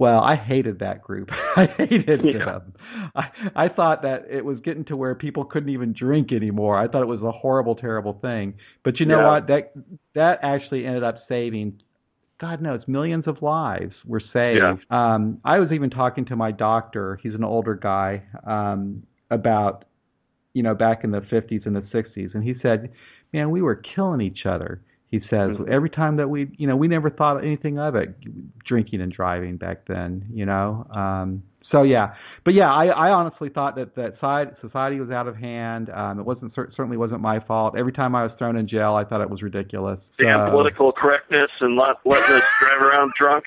[0.00, 1.28] Well, I hated that group.
[1.56, 2.44] I hated yeah.
[2.46, 2.72] them.
[3.14, 6.78] I, I thought that it was getting to where people couldn't even drink anymore.
[6.78, 8.54] I thought it was a horrible, terrible thing.
[8.82, 9.30] But you know yeah.
[9.30, 9.46] what?
[9.48, 9.74] That
[10.14, 11.82] that actually ended up saving
[12.40, 14.62] God knows, millions of lives were saved.
[14.62, 14.76] Yeah.
[14.88, 17.20] Um, I was even talking to my doctor.
[17.22, 19.84] He's an older guy um, about,
[20.54, 22.90] you know, back in the 50s and the 60s, and he said,
[23.34, 25.72] "Man, we were killing each other." He says mm-hmm.
[25.72, 28.14] every time that we, you know, we never thought anything of it,
[28.64, 30.86] drinking and driving back then, you know.
[30.94, 31.42] Um,
[31.72, 35.36] so yeah, but yeah, I, I honestly thought that that side, society was out of
[35.36, 35.90] hand.
[35.90, 37.74] Um, it wasn't certainly wasn't my fault.
[37.78, 39.98] Every time I was thrown in jail, I thought it was ridiculous.
[40.20, 43.44] Damn so, political correctness and let, letting us drive around drunk.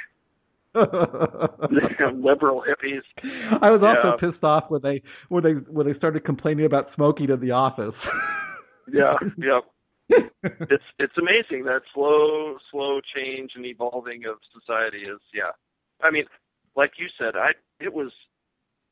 [0.75, 3.03] liberal hippies.
[3.61, 4.31] I was also yeah.
[4.31, 7.93] pissed off when they when they when they started complaining about smoking in the office.
[8.91, 9.59] yeah, yeah
[10.43, 15.51] it's it's amazing that slow slow change and evolving of society is yeah.
[16.01, 16.25] I mean,
[16.75, 18.11] like you said, I it was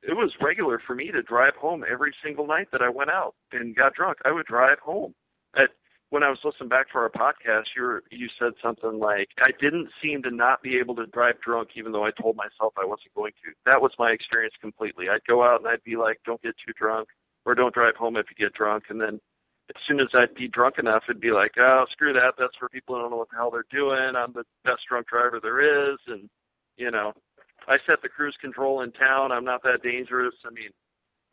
[0.04, 3.36] it was regular for me to drive home every single night that I went out
[3.52, 4.17] and got drunk.
[4.26, 5.13] I would drive home.
[5.56, 5.69] At,
[6.10, 9.52] when I was listening back for our podcast, you were, you said something like, "I
[9.60, 12.86] didn't seem to not be able to drive drunk, even though I told myself I
[12.86, 15.10] wasn't going to." That was my experience completely.
[15.10, 17.10] I'd go out and I'd be like, "Don't get too drunk,"
[17.45, 19.21] or "Don't drive home if you get drunk," and then
[19.69, 22.34] as soon as I'd be drunk enough, it'd be like, oh, screw that.
[22.38, 24.15] That's for people who don't know what the hell they're doing.
[24.15, 25.97] I'm the best drunk driver there is.
[26.08, 26.30] And,
[26.78, 27.13] you know,
[27.67, 29.32] I set the cruise control in town.
[29.32, 30.36] I'm not that dangerous.
[30.45, 30.71] I mean,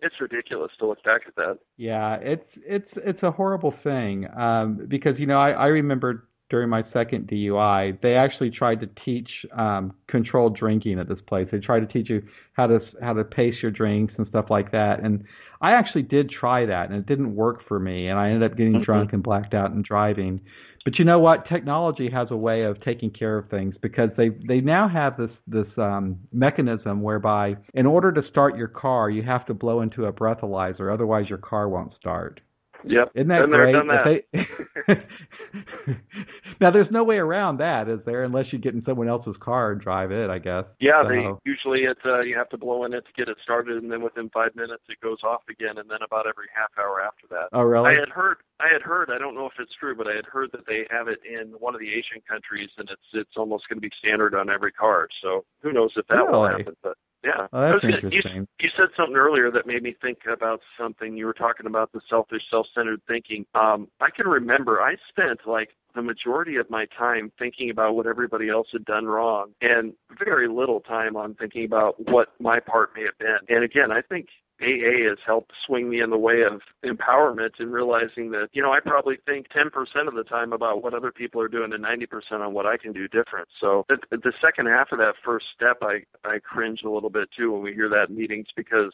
[0.00, 1.58] it's ridiculous to look back at that.
[1.76, 6.68] Yeah, it's it's it's a horrible thing um, because you know I, I remember during
[6.68, 11.48] my second DUI they actually tried to teach um, controlled drinking at this place.
[11.50, 12.22] They tried to teach you
[12.54, 15.00] how to how to pace your drinks and stuff like that.
[15.00, 15.24] And
[15.60, 18.56] I actually did try that, and it didn't work for me, and I ended up
[18.56, 18.82] getting mm-hmm.
[18.82, 20.40] drunk and blacked out and driving.
[20.84, 21.48] But you know what?
[21.48, 25.30] Technology has a way of taking care of things because they they now have this
[25.46, 30.06] this um, mechanism whereby in order to start your car, you have to blow into
[30.06, 32.40] a breathalyzer, otherwise your car won't start.
[32.84, 33.10] Yep.
[33.14, 34.24] Isn't that Been great?
[34.32, 34.44] There,
[34.86, 34.94] they...
[36.60, 38.22] now, there's no way around that, is there?
[38.24, 40.64] Unless you get in someone else's car and drive it, I guess.
[40.78, 41.08] Yeah, so...
[41.08, 43.90] they usually it's uh, you have to blow in it to get it started, and
[43.90, 47.26] then within five minutes it goes off again, and then about every half hour after
[47.30, 47.48] that.
[47.52, 47.90] Oh, really?
[47.90, 50.26] I had heard, I had heard, I don't know if it's true, but I had
[50.26, 53.68] heard that they have it in one of the Asian countries, and it's it's almost
[53.68, 55.08] going to be standard on every car.
[55.20, 56.30] So who knows if that really?
[56.30, 56.76] will happen?
[56.82, 57.46] But yeah.
[57.52, 58.12] Oh, that's interesting.
[58.12, 61.16] You, you, said something earlier that made me think about something.
[61.16, 63.44] You were talking about the selfish, self-centered thinking.
[63.54, 68.06] Um, I can remember I spent like the majority of my time thinking about what
[68.06, 72.90] everybody else had done wrong and very little time on thinking about what my part
[72.94, 73.38] may have been.
[73.48, 74.28] And again, I think
[74.60, 78.72] AA has helped swing me in the way of empowerment and realizing that, you know,
[78.72, 79.70] I probably think 10%
[80.08, 82.92] of the time about what other people are doing and 90% on what I can
[82.92, 83.48] do different.
[83.60, 87.28] So the, the second half of that first step, I, I cringe a little bit
[87.36, 88.92] too when we hear that in meetings because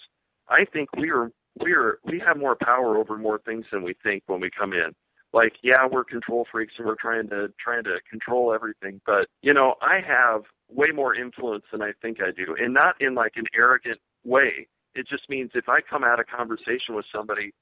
[0.49, 4.25] I think we are we're we have more power over more things than we think
[4.27, 4.95] when we come in.
[5.35, 9.53] Like, yeah, we're control freaks and we're trying to trying to control everything, but you
[9.53, 13.33] know, I have way more influence than I think I do, and not in like
[13.35, 14.69] an arrogant way.
[14.95, 17.53] It just means if I come at a conversation with somebody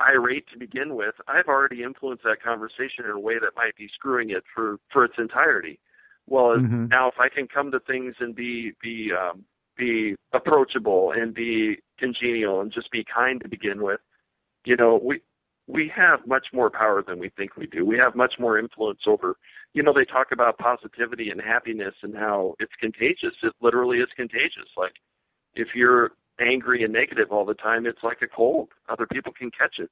[0.00, 3.88] irate to begin with, I've already influenced that conversation in a way that might be
[3.92, 5.80] screwing it for for its entirety.
[6.28, 6.86] Well, mm-hmm.
[6.86, 9.44] now if I can come to things and be be um,
[9.76, 14.00] be approachable and be congenial and just be kind to begin with,
[14.64, 15.22] you know, we
[15.66, 17.84] we have much more power than we think we do.
[17.84, 19.36] We have much more influence over.
[19.72, 23.34] You know, they talk about positivity and happiness and how it's contagious.
[23.42, 24.68] It literally is contagious.
[24.76, 24.94] Like
[25.54, 28.68] if you're angry and negative all the time, it's like a cold.
[28.88, 29.90] Other people can catch it.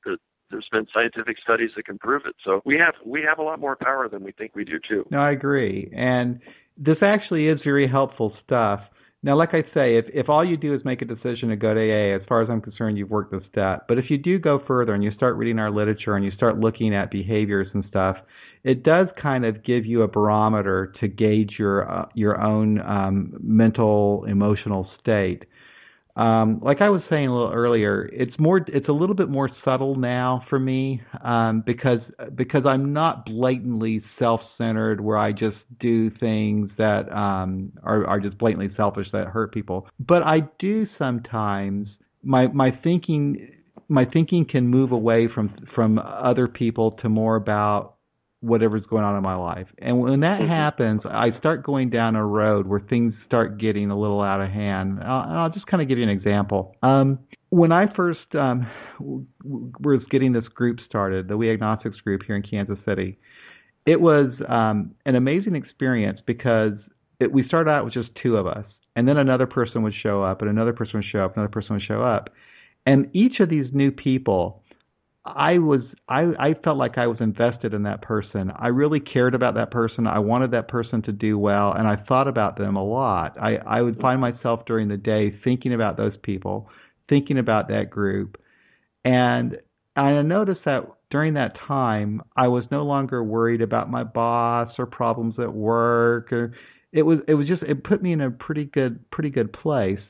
[0.51, 2.37] There's been scientific studies that can prove it.
[2.45, 5.07] So we have we have a lot more power than we think we do too.
[5.11, 5.91] No, I agree.
[5.95, 6.41] And
[6.77, 8.81] this actually is very helpful stuff.
[9.25, 11.73] Now, like I say, if, if all you do is make a decision to go
[11.73, 13.87] to AA, as far as I'm concerned, you've worked the step.
[13.89, 16.61] But if you do go further and you start reading our literature and you start
[16.61, 18.19] looking at behaviors and stuff,
[18.65, 23.33] it does kind of give you a barometer to gauge your uh, your own um,
[23.43, 25.45] mental emotional state.
[26.17, 29.51] Um, like I was saying a little earlier, it's more, it's a little bit more
[29.65, 31.99] subtle now for me um, because
[32.37, 38.39] because I'm not blatantly self-centered where I just do things that um, are are just
[38.39, 39.89] blatantly selfish that hurt people.
[39.99, 41.89] But I do sometimes
[42.23, 43.49] my my thinking
[43.89, 47.97] my thinking can move away from from other people to more about
[48.45, 49.67] whatever's going on in my life.
[49.79, 50.51] And when that mm-hmm.
[50.51, 54.51] happens, I start going down a road where things start getting a little out of
[54.51, 55.01] hand.
[55.03, 56.77] I'll, I'll just kind of give you an example.
[56.83, 58.67] Um, when I first um,
[59.01, 63.19] was getting this group started, the We Agnostics group here in Kansas City,
[63.87, 66.73] it was um, an amazing experience because
[67.21, 70.23] it, we started out with just two of us, and then another person would show
[70.23, 72.31] up, and another person would show up, another person would show up,
[72.85, 74.64] and each of these new people
[75.27, 78.53] I was I, I felt like I was invested in that person.
[78.55, 80.07] I really cared about that person.
[80.07, 83.37] I wanted that person to do well and I thought about them a lot.
[83.41, 86.69] I, I would find myself during the day thinking about those people,
[87.09, 88.37] thinking about that group.
[89.03, 89.57] And
[89.97, 94.85] I noticed that during that time I was no longer worried about my boss or
[94.85, 96.53] problems at work or
[96.93, 100.01] it was it was just it put me in a pretty good pretty good place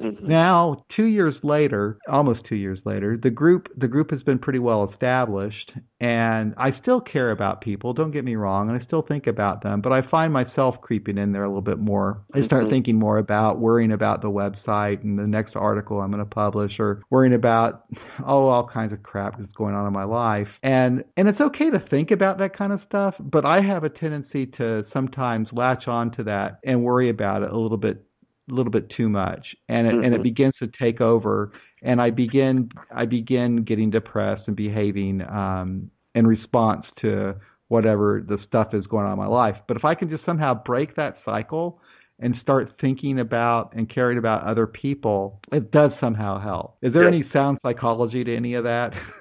[0.00, 0.28] Mm-hmm.
[0.28, 4.58] Now, two years later, almost two years later, the group the group has been pretty
[4.58, 7.92] well established, and I still care about people.
[7.92, 11.18] Don't get me wrong, and I still think about them, but I find myself creeping
[11.18, 12.24] in there a little bit more.
[12.34, 12.72] I start mm-hmm.
[12.72, 16.72] thinking more about worrying about the website and the next article I'm going to publish,
[16.78, 17.84] or worrying about
[18.26, 21.70] oh all kinds of crap that's going on in my life, and and it's okay
[21.70, 25.86] to think about that kind of stuff, but I have a tendency to sometimes latch
[25.88, 28.02] on to that and worry about it a little bit
[28.50, 30.04] a little bit too much, and it, mm-hmm.
[30.04, 30.22] and it mm-hmm.
[30.22, 36.26] begins to take over, and I begin I begin getting depressed and behaving um, in
[36.26, 37.34] response to
[37.68, 39.54] whatever the stuff is going on in my life.
[39.68, 41.80] But if I can just somehow break that cycle
[42.18, 46.76] and start thinking about and caring about other people, it does somehow help.
[46.82, 48.90] Is there any sound psychology to any of that?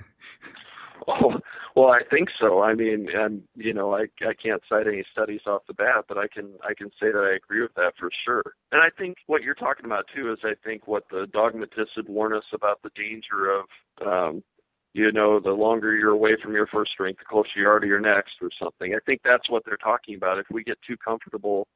[1.75, 2.61] well, I think so.
[2.61, 6.17] I mean, and you know, I I can't cite any studies off the bat, but
[6.17, 8.43] I can I can say that I agree with that for sure.
[8.71, 12.09] And I think what you're talking about too is I think what the dogmatists would
[12.09, 13.65] warn us about the danger of
[14.05, 14.43] um
[14.93, 17.85] you know, the longer you're away from your first drink, the closer you are to
[17.87, 18.95] your next or something.
[18.95, 20.39] I think that's what they're talking about.
[20.39, 21.67] If we get too comfortable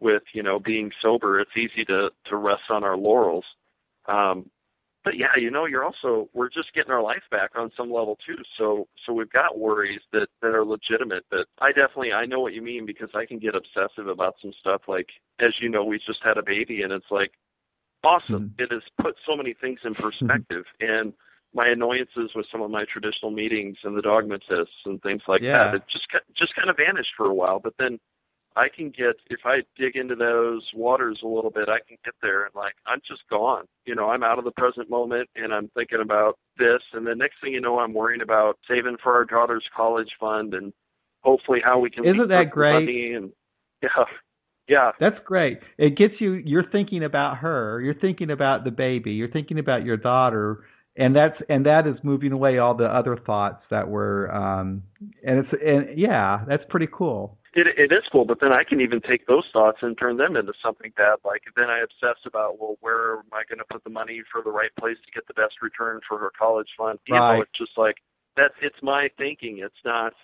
[0.00, 3.44] with, you know, being sober, it's easy to to rest on our laurels.
[4.06, 4.50] Um,
[5.04, 8.18] but yeah, you know, you're also we're just getting our life back on some level
[8.24, 8.36] too.
[8.56, 11.24] So so we've got worries that that are legitimate.
[11.30, 14.52] But I definitely I know what you mean because I can get obsessive about some
[14.60, 14.82] stuff.
[14.86, 15.08] Like
[15.40, 17.32] as you know, we just had a baby, and it's like
[18.04, 18.54] awesome.
[18.56, 18.62] Mm-hmm.
[18.62, 21.12] It has put so many things in perspective, and
[21.54, 25.64] my annoyances with some of my traditional meetings and the dogmatists and things like yeah.
[25.64, 25.74] that.
[25.74, 27.98] It just just kind of vanished for a while, but then
[28.56, 32.14] I can get if I dig into those waters a little bit, I can get
[32.22, 33.64] there and like I'm just gone.
[33.86, 37.14] You know, I'm out of the present moment and I'm thinking about this and the
[37.14, 40.72] next thing you know I'm worrying about saving for our daughter's college fund and
[41.22, 42.74] hopefully how we can Isn't that great?
[42.74, 43.32] Money and
[43.82, 44.04] yeah.
[44.68, 44.92] Yeah.
[45.00, 45.58] That's great.
[45.76, 49.84] It gets you you're thinking about her, you're thinking about the baby, you're thinking about
[49.84, 50.64] your daughter
[50.96, 54.82] and that's and that is moving away all the other thoughts that were um
[55.24, 58.80] and it's and yeah, that's pretty cool it it is cool, but then I can
[58.80, 61.16] even take those thoughts and turn them into something bad.
[61.24, 64.42] Like then I obsess about well, where am I going to put the money for
[64.42, 66.98] the right place to get the best return for her college fund?
[67.06, 67.36] You right.
[67.36, 67.96] know, it's just like
[68.36, 69.58] that's it's my thinking.
[69.58, 70.14] It's not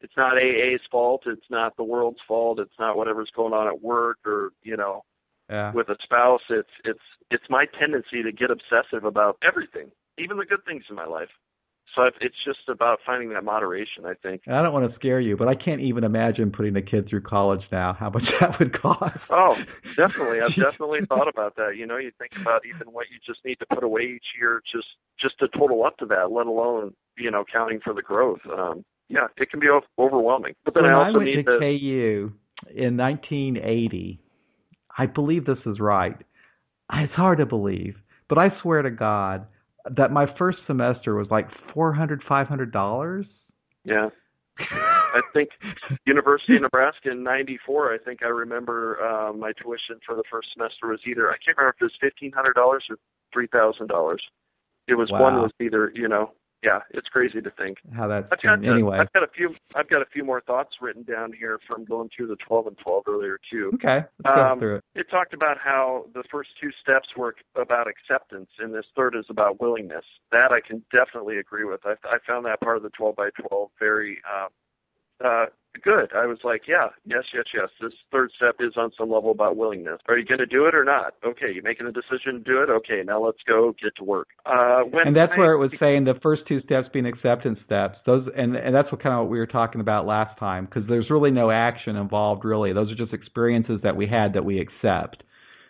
[0.00, 1.24] it's not AA's fault.
[1.26, 2.58] It's not the world's fault.
[2.58, 5.04] It's not whatever's going on at work or you know
[5.50, 5.72] yeah.
[5.72, 6.42] with a spouse.
[6.48, 10.96] It's it's it's my tendency to get obsessive about everything even the good things in
[10.96, 11.28] my life.
[11.94, 14.42] So it's just about finding that moderation, I think.
[14.46, 17.22] I don't want to scare you, but I can't even imagine putting a kid through
[17.22, 17.94] college now.
[17.94, 19.18] How much that would cost?
[19.30, 19.56] Oh,
[19.96, 20.40] definitely.
[20.40, 21.76] I've definitely thought about that.
[21.76, 24.62] You know, you think about even what you just need to put away each year,
[24.70, 24.88] just
[25.18, 28.40] just to total up to that, let alone you know counting for the growth.
[28.46, 30.54] Um, yeah, it can be overwhelming.
[30.64, 32.32] But then when I also I went need to KU
[32.74, 34.20] in 1980.
[34.96, 36.16] I believe this is right.
[36.92, 37.96] It's hard to believe,
[38.28, 39.46] but I swear to God
[39.96, 43.26] that my first semester was like four hundred, five hundred dollars.
[43.84, 44.08] Yeah.
[44.60, 45.50] I think
[46.04, 47.94] University of Nebraska in '94.
[47.94, 51.56] I think I remember uh, my tuition for the first semester was either I can't
[51.56, 52.96] remember if it was fifteen hundred dollars or
[53.32, 54.22] three thousand dollars.
[54.88, 55.22] It was wow.
[55.22, 56.32] one was either you know
[56.62, 58.98] yeah, it's crazy to think how that's I've got, anyway.
[58.98, 59.54] I've got a few.
[59.76, 62.78] I've got a few more thoughts written down here from going through the 12 and
[62.78, 63.70] 12 earlier too.
[63.74, 64.84] Okay, let's go um, through it.
[64.94, 69.26] It talked about how the first two steps were about acceptance, and this third is
[69.30, 70.04] about willingness.
[70.32, 71.80] That I can definitely agree with.
[71.84, 74.48] I, I found that part of the 12 by 12 very uh,
[75.24, 75.46] uh,
[75.82, 76.12] good.
[76.14, 77.68] I was like, yeah, yes, yes, yes.
[77.80, 80.00] This third step is on some level about willingness.
[80.08, 81.14] Are you going to do it or not?
[81.24, 82.70] Okay, you're making a decision to do it.
[82.70, 84.28] Okay, now let's go get to work.
[84.46, 87.58] Uh, when and that's I, where it was saying the first two steps being acceptance
[87.64, 87.98] steps.
[88.06, 90.88] Those and and that's what kind of what we were talking about last time because
[90.88, 92.44] there's really no action involved.
[92.44, 95.22] Really, those are just experiences that we had that we accept.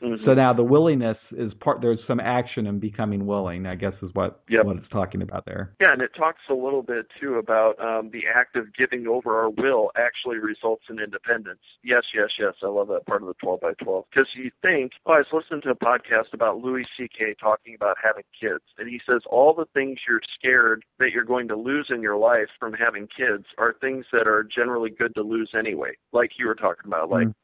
[0.03, 0.25] Mm-hmm.
[0.25, 1.81] So now the willingness is part.
[1.81, 3.67] There's some action in becoming willing.
[3.67, 4.65] I guess is what yep.
[4.65, 5.75] what it's talking about there.
[5.81, 9.39] Yeah, and it talks a little bit too about um, the act of giving over
[9.39, 11.61] our will actually results in independence.
[11.83, 12.55] Yes, yes, yes.
[12.63, 14.93] I love that part of the 12 by 12 because you think.
[15.07, 17.35] Oh, I was listening to a podcast about Louis C.K.
[17.41, 21.49] talking about having kids, and he says all the things you're scared that you're going
[21.49, 25.23] to lose in your life from having kids are things that are generally good to
[25.23, 25.93] lose anyway.
[26.13, 27.29] Like you were talking about, like.
[27.29, 27.39] Mm-hmm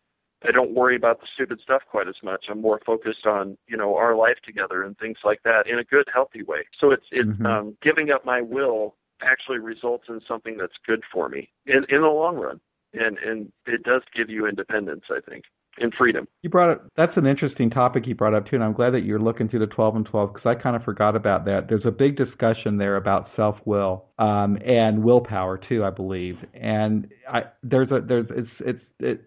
[0.47, 2.47] I don't worry about the stupid stuff quite as much.
[2.51, 5.85] I'm more focused on, you know, our life together and things like that in a
[5.85, 6.67] good, healthy way.
[6.79, 7.47] So it's it's mm-hmm.
[7.47, 12.03] um, giving up my will actually results in something that's good for me in in
[12.03, 12.61] the long run,
[12.93, 15.45] and and it does give you independence, I think,
[15.79, 16.27] and freedom.
[16.43, 19.05] You brought up that's an interesting topic you brought up too, and I'm glad that
[19.05, 21.69] you're looking through the 12 and 12 because I kind of forgot about that.
[21.69, 27.09] There's a big discussion there about self will um, and willpower too, I believe, and
[27.29, 29.25] I there's a there's it's it's it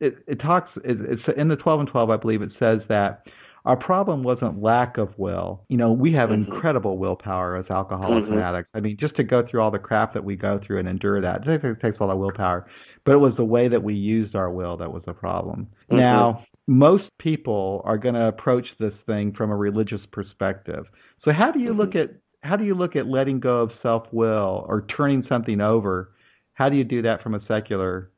[0.00, 3.22] it, it talks it, it's in the 12 and 12 i believe it says that
[3.64, 6.50] our problem wasn't lack of will you know we have mm-hmm.
[6.52, 8.34] incredible willpower as alcoholics mm-hmm.
[8.34, 10.78] and addicts i mean just to go through all the crap that we go through
[10.78, 12.68] and endure that it takes all that willpower
[13.04, 15.96] but it was the way that we used our will that was the problem mm-hmm.
[15.96, 20.84] now most people are going to approach this thing from a religious perspective
[21.24, 21.80] so how do you Mm-hmm.
[21.80, 22.10] look at
[22.42, 26.12] how do you look at letting go of self will or turning something over
[26.52, 28.10] how do you do that from a secular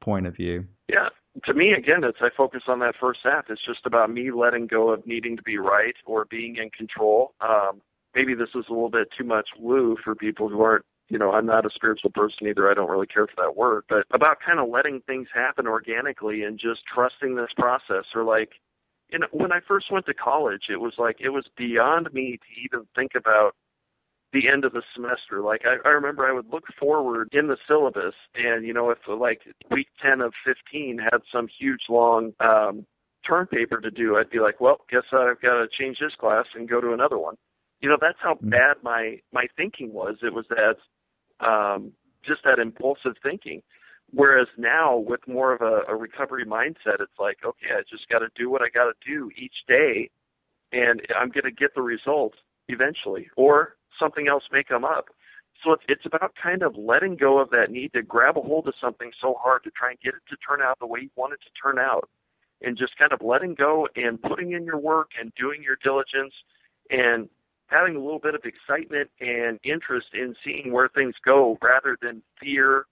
[0.00, 1.08] point of view yeah.
[1.44, 3.44] To me, again, it's I focus on that first half.
[3.48, 7.34] It's just about me letting go of needing to be right or being in control.
[7.40, 7.80] Um,
[8.14, 11.30] maybe this is a little bit too much woo for people who aren't, you know,
[11.30, 12.68] I'm not a spiritual person either.
[12.70, 16.42] I don't really care for that word, but about kind of letting things happen organically
[16.42, 18.52] and just trusting this process or like,
[19.10, 22.38] you know, when I first went to college, it was like, it was beyond me
[22.38, 23.54] to even think about
[24.32, 25.40] the end of the semester.
[25.40, 28.98] Like I, I remember I would look forward in the syllabus and you know if
[29.08, 32.86] like week 10 of 15 had some huge long um
[33.26, 36.46] term paper to do, I'd be like, well, guess I've got to change this class
[36.54, 37.36] and go to another one.
[37.80, 38.50] You know, that's how Mm-hmm.
[38.50, 40.16] bad my my thinking was.
[40.22, 40.76] It was that
[41.46, 41.92] um
[42.24, 43.62] just that impulsive thinking.
[44.12, 48.20] Whereas now, with more of a, a recovery mindset, it's like, okay, I just got
[48.20, 50.10] to do what I got to do each day,
[50.72, 53.28] and I'm going to get the results eventually.
[53.36, 55.06] Or something else may come up.
[55.64, 58.68] So it's it's about kind of letting go of that need to grab a hold
[58.68, 61.10] of something so hard to try and get it to turn out the way you
[61.16, 62.08] want it to turn out,
[62.62, 66.34] and just kind of letting go and putting in your work and doing your diligence
[66.90, 67.28] and
[67.66, 72.22] having a little bit of excitement and interest in seeing where things go rather than
[72.40, 72.86] fear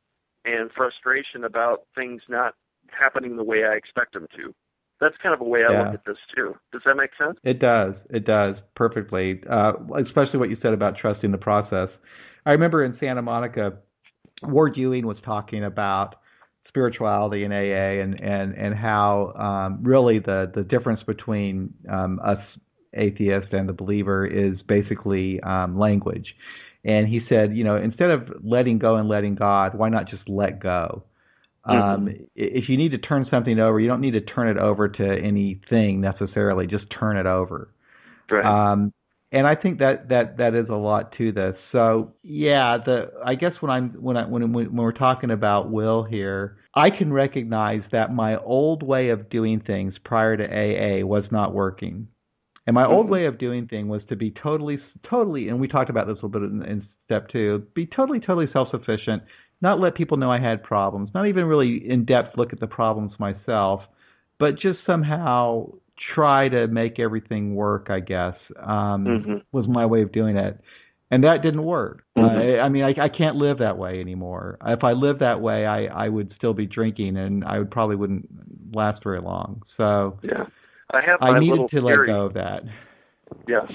[0.45, 2.55] and frustration about things not
[2.91, 4.55] happening the way I expect them to
[5.01, 5.85] that's kind of a way I Yeah.
[5.85, 6.57] look at this too.
[6.73, 7.39] Does that make sense?
[7.45, 7.95] It does.
[8.11, 9.43] It does perfectly.
[9.49, 9.73] Uh,
[10.05, 11.89] especially what you said about trusting the process.
[12.45, 13.79] I remember in Santa Monica,
[14.43, 16.17] Ward Ewing was talking about
[16.69, 22.39] spirituality in AA and and and how um, really the the difference between um, us
[22.95, 26.35] atheist and the believer is basically um, language.
[26.85, 30.23] And he said, you know, instead of letting go and letting God, why not just
[30.29, 31.03] let go?
[31.67, 34.89] Um, if you need to turn something over, you don't need to turn it over
[34.89, 36.67] to anything necessarily.
[36.67, 37.73] Just turn it over.
[38.31, 38.45] Right.
[38.45, 38.93] Um,
[39.33, 41.57] and I think that that that is a lot to this.
[41.73, 46.05] So yeah, the I guess when I'm when I when when we're talking about will
[46.05, 51.25] here, I can recognize that my old way of doing things prior to AA was
[51.33, 52.09] not working.
[52.67, 52.93] And my mm-hmm.
[52.93, 56.19] old way of doing thing was to be totally, totally, and we talked about this
[56.23, 59.23] a little bit in, in step two, be totally, totally self-sufficient,
[59.67, 62.69] not let people know I had problems, not even really in depth look at the
[62.69, 63.81] problems myself,
[64.39, 65.73] but just somehow
[66.15, 67.89] try to make everything work.
[67.91, 69.35] I guess um, mm-hmm.
[69.51, 70.61] was my way of doing it,
[71.11, 72.05] and that didn't work.
[72.17, 72.61] Mm-hmm.
[72.61, 74.57] Uh, I mean, I, I can't live that way anymore.
[74.65, 77.97] If I lived that way, I I would still be drinking, and I would probably
[77.97, 78.29] wouldn't
[78.73, 79.63] last very long.
[79.77, 80.45] So yeah,
[80.93, 81.21] I have.
[81.21, 82.07] I needed to theory.
[82.07, 82.63] let go of that.
[83.49, 83.67] Yes.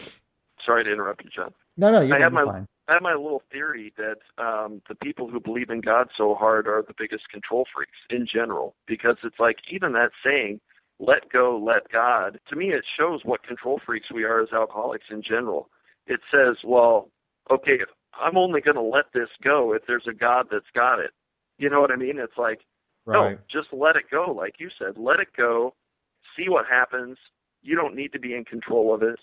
[0.65, 1.51] Sorry to interrupt you, John.
[1.75, 2.67] No, no, you're I have my fine.
[2.91, 6.67] I have my little theory that um, the people who believe in God so hard
[6.67, 10.59] are the biggest control freaks in general, because it's like even that saying,
[10.99, 15.05] "Let go, let God." To me, it shows what control freaks we are as alcoholics
[15.09, 15.69] in general.
[16.05, 17.09] It says, "Well,
[17.49, 17.79] okay,
[18.13, 21.11] I'm only going to let this go if there's a God that's got it."
[21.57, 22.19] You know what I mean?
[22.19, 22.59] It's like,
[23.05, 23.31] right.
[23.31, 24.97] no, just let it go, like you said.
[24.97, 25.75] Let it go.
[26.35, 27.17] See what happens.
[27.61, 29.19] You don't need to be in control of it.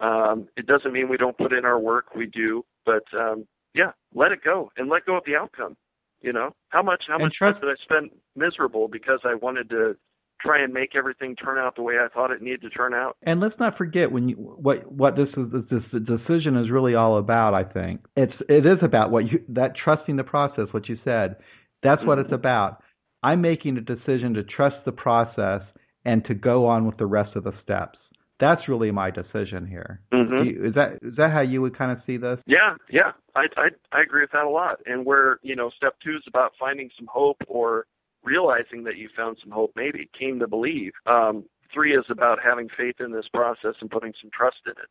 [0.00, 2.14] Um, it doesn't mean we don't put in our work.
[2.14, 5.76] We do, but um, yeah, let it go and let go of the outcome.
[6.22, 9.70] You know, how much how and much trust- did I spend miserable because I wanted
[9.70, 9.96] to
[10.40, 13.16] try and make everything turn out the way I thought it needed to turn out.
[13.22, 17.18] And let's not forget when you what what this is this decision is really all
[17.18, 17.54] about.
[17.54, 20.66] I think it's it is about what you that trusting the process.
[20.72, 21.36] What you said,
[21.82, 22.26] that's what mm-hmm.
[22.26, 22.82] it's about.
[23.22, 25.60] I'm making a decision to trust the process
[26.06, 27.98] and to go on with the rest of the steps
[28.40, 30.00] that's really my decision here.
[30.12, 30.48] Mm-hmm.
[30.48, 32.38] You, is that is that how you would kind of see this?
[32.46, 34.80] Yeah, yeah, I, I I agree with that a lot.
[34.86, 37.86] And where you know step two is about finding some hope or
[38.22, 40.92] realizing that you found some hope, maybe came to believe.
[41.06, 44.88] Um, three is about having faith in this process and putting some trust in it.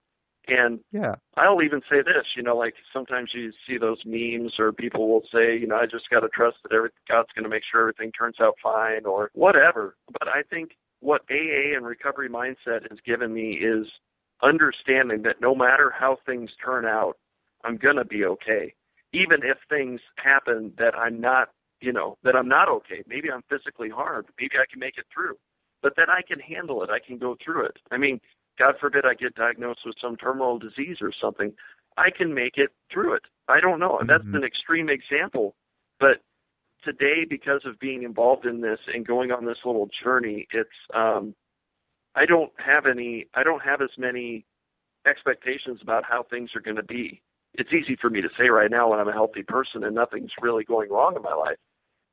[0.48, 4.72] And yeah, I'll even say this, you know, like sometimes you see those memes or
[4.72, 7.50] people will say, you know, I just got to trust that every, God's going to
[7.50, 9.96] make sure everything turns out fine or whatever.
[10.12, 10.72] But I think
[11.02, 13.88] what AA and recovery mindset has given me is
[14.42, 17.18] understanding that no matter how things turn out,
[17.64, 18.74] I'm going to be okay.
[19.12, 21.50] Even if things happen that I'm not,
[21.82, 23.04] you know, that I'm not okay.
[23.08, 24.28] Maybe I'm physically harmed.
[24.40, 25.38] Maybe I can make it through.
[25.82, 26.90] But that I can handle it.
[26.90, 27.78] I can go through it.
[27.92, 28.20] I mean,
[28.58, 31.54] God forbid I get diagnosed with some terminal disease or something.
[31.98, 33.24] I can make it through it.
[33.48, 33.98] I don't know.
[33.98, 34.36] And that's mm-hmm.
[34.36, 35.56] an extreme example.
[36.00, 36.22] But
[36.84, 41.34] today because of being involved in this and going on this little journey it's um
[42.16, 44.46] i don't have any i don't have as many
[45.08, 47.22] expectations about how things are going to be
[47.56, 50.32] it's easy for me to say right now when i'm a healthy person and nothing's
[50.42, 51.58] really going wrong in my life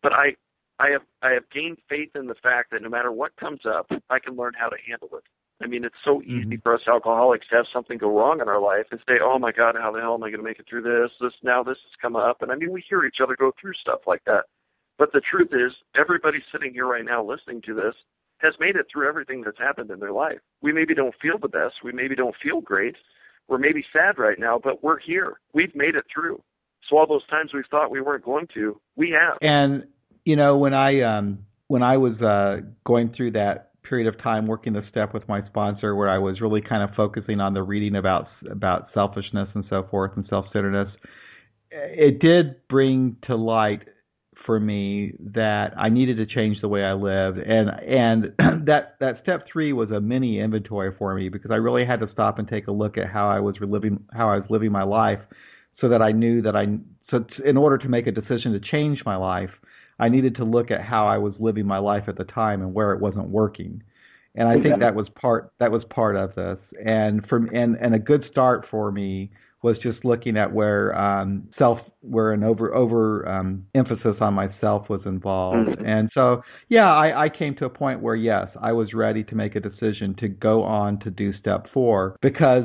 [0.02, 0.34] but i
[0.78, 3.90] i have i have gained faith in the fact that no matter what comes up
[4.10, 5.24] i can learn how to handle it
[5.62, 6.60] I mean, it's so easy mm-hmm.
[6.62, 9.52] for us alcoholics to have something go wrong in our life and say, "Oh my
[9.52, 11.10] God, how the hell am I going to make it through this?
[11.20, 13.72] This now this has come up." And I mean, we hear each other go through
[13.74, 14.44] stuff like that.
[14.99, 17.94] But the truth is, everybody sitting here right now listening to this
[18.38, 20.38] has made it through everything that's happened in their life.
[20.61, 21.76] We maybe don't feel the best.
[21.82, 22.97] We maybe don't feel great.
[23.49, 25.40] We're maybe sad right now, but we're here.
[25.53, 26.42] We've made it through.
[26.88, 29.38] So all those times we thought we weren't going to, we have.
[29.40, 29.86] And
[30.24, 34.47] you know, when I um when I was uh going through that period of time
[34.47, 37.62] working the step with my sponsor where I was really kind of focusing on the
[37.62, 40.92] reading about about selfishness and so forth and self-centeredness,
[41.70, 43.82] it did bring to light
[44.47, 48.32] for me that I needed to change the way I lived, and and
[48.66, 52.09] that that step three was a mini inventory for me because I really had to
[52.12, 54.84] stop and take a look at how I was living how I was living my
[54.84, 55.20] life,
[55.80, 56.78] so that I knew that I
[57.11, 59.51] so t- in order to make a decision to change my life,
[59.99, 62.72] I needed to look at how I was living my life at the time and
[62.72, 63.82] where it wasn't working.
[64.34, 66.59] And I think that was part that was part of this.
[66.84, 69.30] And from and and a good start for me
[69.66, 74.88] was just looking at where um, self, where an over over um, emphasis on myself
[74.88, 75.84] was involved, mm-hmm.
[75.84, 79.34] and so yeah, I, I came to a point where yes, I was ready to
[79.34, 82.64] make a decision to go on to do step four because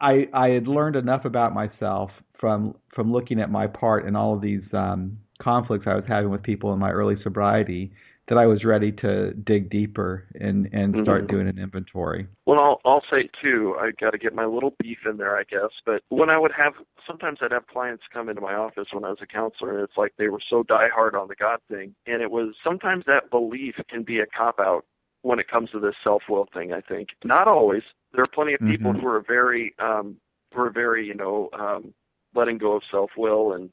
[0.00, 4.34] I I had learned enough about myself from from looking at my part in all
[4.34, 7.92] of these um, conflicts I was having with people in my early sobriety
[8.28, 11.36] that I was ready to dig deeper and and start mm-hmm.
[11.36, 12.26] doing an inventory.
[12.46, 15.44] Well, I'll I'll say too, I got to get my little beef in there, I
[15.44, 15.70] guess.
[15.84, 16.74] But when I would have,
[17.06, 19.96] sometimes I'd have clients come into my office when I was a counselor, and it's
[19.96, 23.74] like they were so diehard on the God thing, and it was sometimes that belief
[23.88, 24.84] can be a cop out
[25.22, 26.72] when it comes to this self will thing.
[26.72, 27.82] I think not always.
[28.12, 29.00] There are plenty of people mm-hmm.
[29.00, 30.16] who are very um
[30.54, 31.92] who are very you know um
[32.34, 33.70] letting go of self will and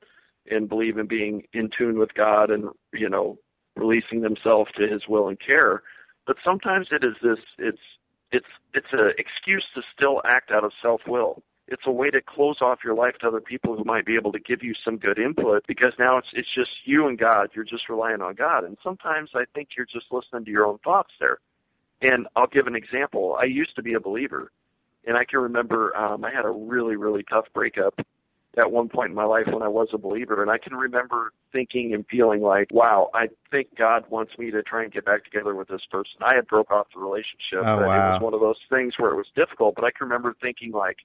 [0.49, 3.37] and believe in being in tune with God and you know
[3.79, 5.83] releasing themselves to his will and care.
[6.27, 7.81] But sometimes it is this it's
[8.31, 12.21] it's it's an excuse to still act out of self will it's a way to
[12.21, 14.97] close off your life to other people who might be able to give you some
[14.97, 17.49] good input because now it's it's just you and God.
[17.53, 18.63] You're just relying on God.
[18.63, 21.37] And sometimes I think you're just listening to your own thoughts there.
[22.01, 23.37] And I'll give an example.
[23.39, 24.51] I used to be a believer
[25.05, 27.99] And I can remember um, I had a really, really tough breakup
[28.57, 30.41] at one point in my life when I was a believer.
[30.41, 34.63] And I can remember thinking and feeling like, wow, I think God wants me to
[34.63, 36.13] try and get back together with this person.
[36.21, 37.59] I had broke off the relationship.
[37.59, 38.09] Oh, wow.
[38.09, 40.71] It was one of those things where it was difficult, but I can remember thinking
[40.71, 40.97] like,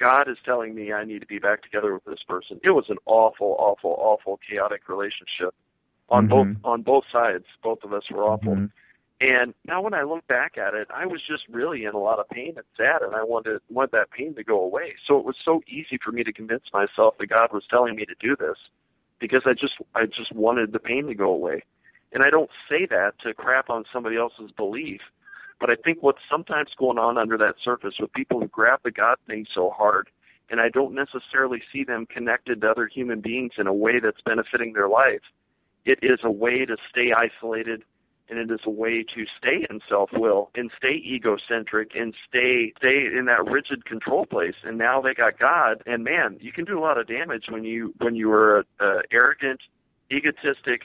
[0.00, 2.58] God is telling me I need to be back together with this person.
[2.64, 5.54] It was an awful, awful, awful, chaotic relationship
[6.08, 6.52] on mm-hmm.
[6.52, 7.44] both on both sides.
[7.62, 8.54] Both of us were awful.
[8.54, 8.66] Mm-hmm.
[9.20, 12.18] And now when I look back at it, I was just really in a lot
[12.18, 14.94] of pain and sad, and I wanted wanted that pain to go away.
[15.06, 18.04] So it was so easy for me to convince myself that God was telling me
[18.04, 18.58] to do this,
[19.18, 21.62] because I just I just wanted the pain to go away.
[22.12, 25.00] And I don't say that to crap on somebody else's belief,
[25.60, 28.90] but I think what's sometimes going on under that surface with people who grab the
[28.90, 30.10] God thing so hard,
[30.50, 34.20] and I don't necessarily see them connected to other human beings in a way that's
[34.20, 35.22] benefiting their life.
[35.86, 37.82] It is a way to stay isolated
[38.28, 43.06] and it is a way to stay in self-will and stay egocentric and stay stay
[43.06, 44.54] in that rigid control place.
[44.64, 47.64] And now they got God, and man, you can do a lot of damage when
[47.64, 49.60] you when you are a, a arrogant,
[50.10, 50.82] egotistic,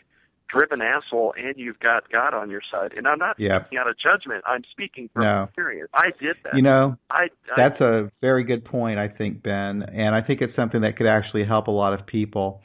[0.47, 2.93] driven asshole, and you've got God on your side.
[2.95, 3.63] And I'm not yep.
[3.63, 4.43] speaking out of judgment.
[4.45, 5.43] I'm speaking from no.
[5.43, 5.89] experience.
[5.93, 6.55] I did that.
[6.55, 10.41] You know, I, I that's a very good point, I think, Ben, and I think
[10.41, 12.61] it's something that could actually help a lot of people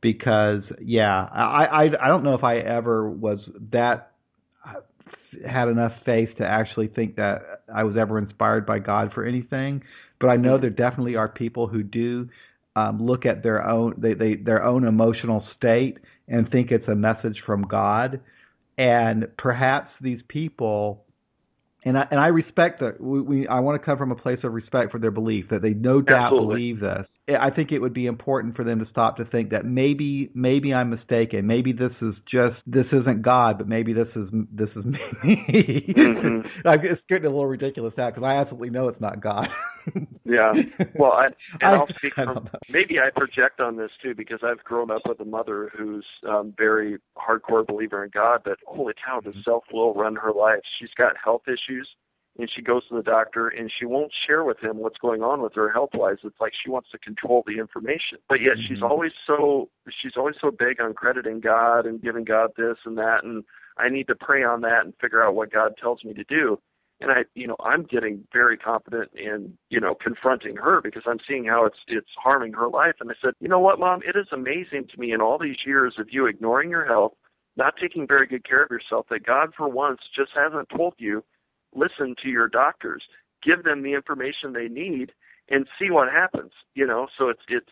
[0.00, 4.12] because yeah, I, I I don't know if I ever was that
[5.46, 9.82] had enough faith to actually think that I was ever inspired by God for anything.
[10.20, 10.62] But I know mm-hmm.
[10.62, 12.28] there definitely are people who do
[12.76, 15.98] um, look at their own they, they their own emotional state
[16.28, 18.20] and think it's a message from God.
[18.76, 21.04] And perhaps these people
[21.84, 24.38] and I and I respect that we, we I want to come from a place
[24.44, 26.54] of respect for their belief that they no doubt Absolutely.
[26.54, 27.06] believe this.
[27.28, 30.72] I think it would be important for them to stop to think that maybe maybe
[30.72, 31.46] I'm mistaken.
[31.46, 34.84] Maybe this is just this isn't God, but maybe this is this is
[35.24, 35.84] me.
[35.96, 36.46] mm-hmm.
[36.64, 39.48] it's getting a little ridiculous now because I absolutely know it's not God.
[40.24, 40.52] yeah.
[40.94, 41.26] Well, I,
[41.60, 45.02] and I, will speak from maybe I project on this too because I've grown up
[45.06, 48.40] with a mother who's um, very hardcore believer in God.
[48.44, 50.60] But holy cow, does self will run her life?
[50.78, 51.88] She's got health issues
[52.38, 55.42] and she goes to the doctor and she won't share with him what's going on
[55.42, 58.18] with her health wise it's like she wants to control the information.
[58.28, 58.74] But yet mm-hmm.
[58.74, 62.96] she's always so she's always so big on crediting god and giving god this and
[62.98, 63.44] that and
[63.76, 66.58] i need to pray on that and figure out what god tells me to do.
[67.00, 71.20] And i you know i'm getting very confident in you know confronting her because i'm
[71.26, 72.94] seeing how it's it's harming her life.
[73.00, 74.00] And i said you know what mom?
[74.06, 77.14] It is amazing to me in all these years of you ignoring your health
[77.56, 81.24] not taking very good care of yourself that god for once just hasn't told you
[81.74, 83.02] listen to your doctors,
[83.42, 85.12] give them the information they need,
[85.48, 86.52] and see what happens.
[86.74, 87.70] You know, so it's it's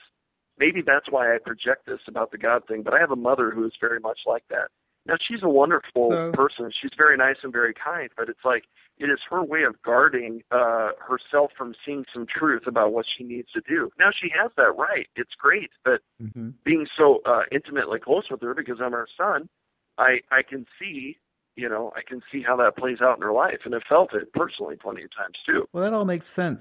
[0.58, 2.82] maybe that's why I project this about the God thing.
[2.82, 4.68] But I have a mother who is very much like that.
[5.06, 6.70] Now she's a wonderful so, person.
[6.80, 8.64] She's very nice and very kind, but it's like
[8.98, 13.24] it is her way of guarding uh herself from seeing some truth about what she
[13.24, 13.90] needs to do.
[13.98, 15.06] Now she has that right.
[15.14, 16.50] It's great, but mm-hmm.
[16.64, 19.48] being so uh intimately close with her because I'm her son,
[19.98, 21.18] I I can see
[21.56, 24.14] you know, I can see how that plays out in her life, and I've felt
[24.14, 25.66] it personally plenty of times too.
[25.72, 26.60] Well, that all makes sense.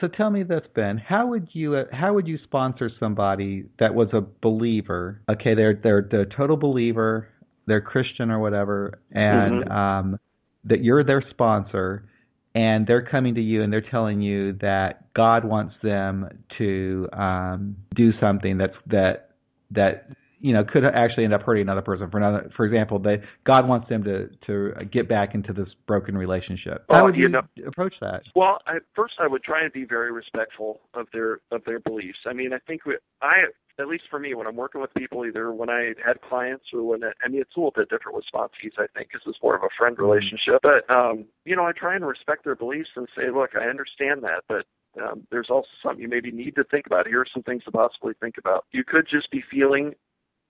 [0.00, 0.96] So tell me this, Ben.
[0.96, 5.20] How would you uh, how would you sponsor somebody that was a believer?
[5.28, 7.28] Okay, they're they're a total believer,
[7.66, 9.72] they're Christian or whatever, and mm-hmm.
[9.72, 10.20] um,
[10.64, 12.08] that you're their sponsor,
[12.54, 16.28] and they're coming to you and they're telling you that God wants them
[16.58, 19.30] to um, do something that's that
[19.72, 20.10] that
[20.40, 22.10] you know could actually end up hurting another person.
[22.10, 26.16] For another, for example, they God wants them to to get back into this broken
[26.16, 26.84] relationship.
[26.88, 28.22] How well, would you, you know, approach that?
[28.34, 32.18] Well, I, first I would try and be very respectful of their of their beliefs.
[32.26, 33.44] I mean, I think we, I
[33.80, 36.82] at least for me, when I'm working with people, either when I had clients or
[36.82, 39.38] when I, I mean, it's a little bit different with sponsees, I think, because it's
[39.42, 40.04] more of a friend Mm-hmm.
[40.04, 40.60] relationship.
[40.62, 44.22] But um, you know, I try and respect their beliefs and say, look, I understand
[44.24, 44.66] that, but
[45.02, 47.06] um, there's also something you maybe need to think about.
[47.06, 48.64] Here are some things to possibly think about.
[48.72, 49.94] You could just be feeling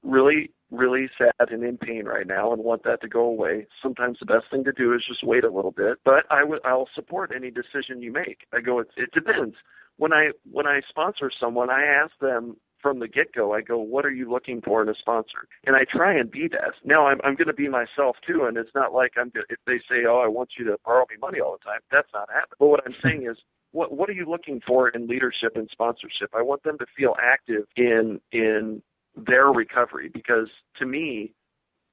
[0.03, 4.19] really, really sad and in pain right now and want that to go away, sometimes
[4.19, 5.99] the best thing to do is just wait a little bit.
[6.05, 8.47] But I would I'll support any decision you make.
[8.53, 9.57] I go it, it depends.
[9.97, 13.79] When I when I sponsor someone, I ask them from the get go, I go,
[13.79, 15.49] what are you looking for in a sponsor?
[15.67, 16.75] And I try and be that.
[16.85, 19.79] Now I'm I'm going to be myself too, and it's not like I'm if they
[19.91, 21.81] say, oh, I want you to borrow me money all the time.
[21.91, 22.57] That's not happening.
[22.59, 23.39] But what I'm saying is,
[23.73, 26.31] what what are you looking for in leadership and sponsorship?
[26.35, 28.83] I want them to feel active in in
[29.27, 30.49] their recovery because
[30.79, 31.33] to me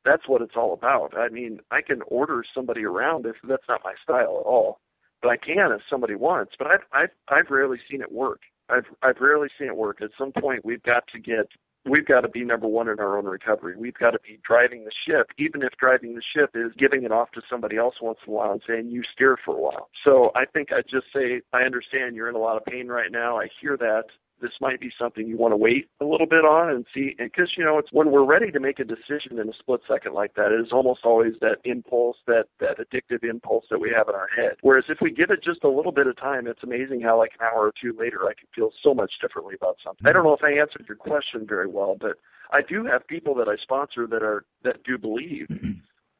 [0.05, 1.17] that's what it's all about.
[1.17, 4.79] I mean, I can order somebody around if that's not my style at all,
[5.21, 6.53] but I can if somebody wants.
[6.57, 8.41] But I've I've I've rarely seen it work.
[8.69, 10.01] I've I've rarely seen it work.
[10.01, 11.47] At some point, we've got to get
[11.85, 13.75] we've got to be number one in our own recovery.
[13.77, 17.11] We've got to be driving the ship, even if driving the ship is giving it
[17.11, 19.89] off to somebody else once in a while and saying, you steer for a while.
[20.03, 23.11] So I think I'd just say, I understand you're in a lot of pain right
[23.11, 23.39] now.
[23.39, 24.05] I hear that
[24.41, 27.53] this might be something you want to wait a little bit on and see because
[27.57, 30.33] you know it's when we're ready to make a decision in a split second like
[30.35, 34.15] that it is almost always that impulse that that addictive impulse that we have in
[34.15, 37.01] our head whereas if we give it just a little bit of time it's amazing
[37.01, 40.05] how like an hour or two later i can feel so much differently about something
[40.07, 42.17] i don't know if i answered your question very well but
[42.51, 45.47] i do have people that i sponsor that are that do believe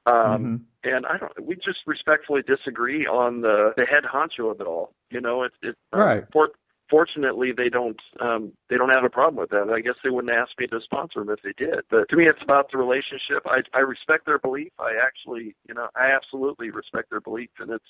[0.08, 0.56] um, mm-hmm.
[0.88, 1.32] And I don't.
[1.44, 4.94] We just respectfully disagree on the the head honcho of it all.
[5.10, 6.24] You know, it's it's right.
[6.32, 6.50] For,
[6.90, 9.72] fortunately they don't um they don't have a problem with that.
[9.74, 11.82] I guess they wouldn't ask me to sponsor them if they did.
[11.90, 13.46] But to me it's about the relationship.
[13.46, 14.72] I I respect their belief.
[14.80, 17.86] I actually you know, I absolutely respect their belief and it's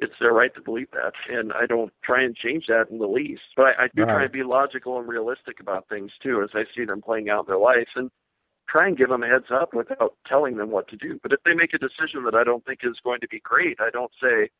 [0.00, 3.06] it's their right to believe that and I don't try and change that in the
[3.06, 3.42] least.
[3.56, 4.12] But I, I do right.
[4.12, 7.46] try and be logical and realistic about things too as I see them playing out
[7.46, 8.10] in their life and
[8.68, 11.18] try and give them a heads up without telling them what to do.
[11.22, 13.78] But if they make a decision that I don't think is going to be great,
[13.80, 14.50] I don't say,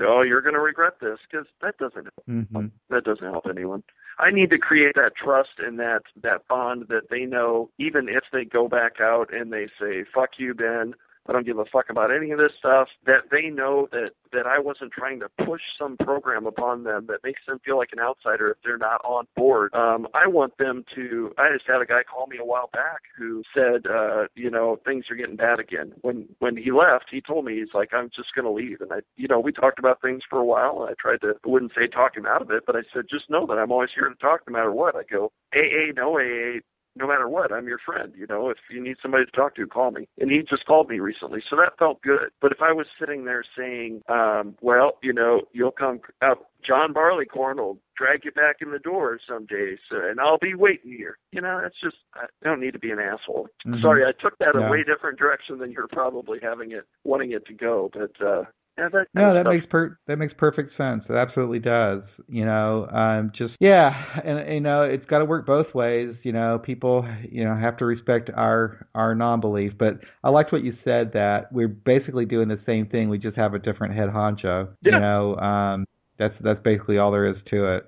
[0.00, 2.26] oh, you're going to regret this because that doesn't help.
[2.28, 2.66] Mm-hmm.
[2.90, 3.82] That doesn't help anyone.
[4.18, 8.24] I need to create that trust and that that bond that they know even if
[8.32, 10.94] they go back out and they say fuck you Ben
[11.28, 12.88] I don't give a fuck about any of this stuff.
[13.06, 17.24] That they know that that I wasn't trying to push some program upon them that
[17.24, 19.74] makes them feel like an outsider if they're not on board.
[19.74, 21.32] Um, I want them to.
[21.38, 24.78] I just had a guy call me a while back who said, uh, you know,
[24.84, 25.92] things are getting bad again.
[26.02, 28.80] When when he left, he told me he's like, I'm just going to leave.
[28.80, 30.82] And I, you know, we talked about things for a while.
[30.82, 33.06] And I tried to, I wouldn't say talk him out of it, but I said,
[33.10, 34.96] just know that I'm always here to talk no matter what.
[34.96, 36.60] I go, AA, no AA,
[36.96, 38.12] no matter what, I'm your friend.
[38.16, 40.08] You know, if you need somebody to talk to, call me.
[40.18, 42.30] And he just called me recently, so that felt good.
[42.40, 46.92] But if I was sitting there saying, um, well, you know, you'll come out, John
[46.92, 50.92] Barleycorn will drag you back in the door some days, uh, and I'll be waiting
[50.92, 51.18] here.
[51.32, 53.48] You know, that's just I don't need to be an asshole.
[53.66, 53.82] Mm-hmm.
[53.82, 54.66] Sorry, I took that yeah.
[54.66, 57.90] a way different direction than you're probably having it, wanting it to go.
[57.92, 58.44] But uh,
[58.78, 59.52] yeah, that no, that stuff.
[59.54, 61.02] makes per that makes perfect sense.
[61.08, 62.02] It absolutely does.
[62.28, 63.90] You know, um, just yeah,
[64.22, 66.14] and you know, it's got to work both ways.
[66.22, 69.72] You know, people you know have to respect our our non-belief.
[69.78, 73.08] But I liked what you said that we're basically doing the same thing.
[73.08, 74.68] We just have a different head honcho.
[74.82, 74.92] Yeah.
[74.92, 75.86] You know, um,
[76.18, 77.86] that's that's basically all there is to it.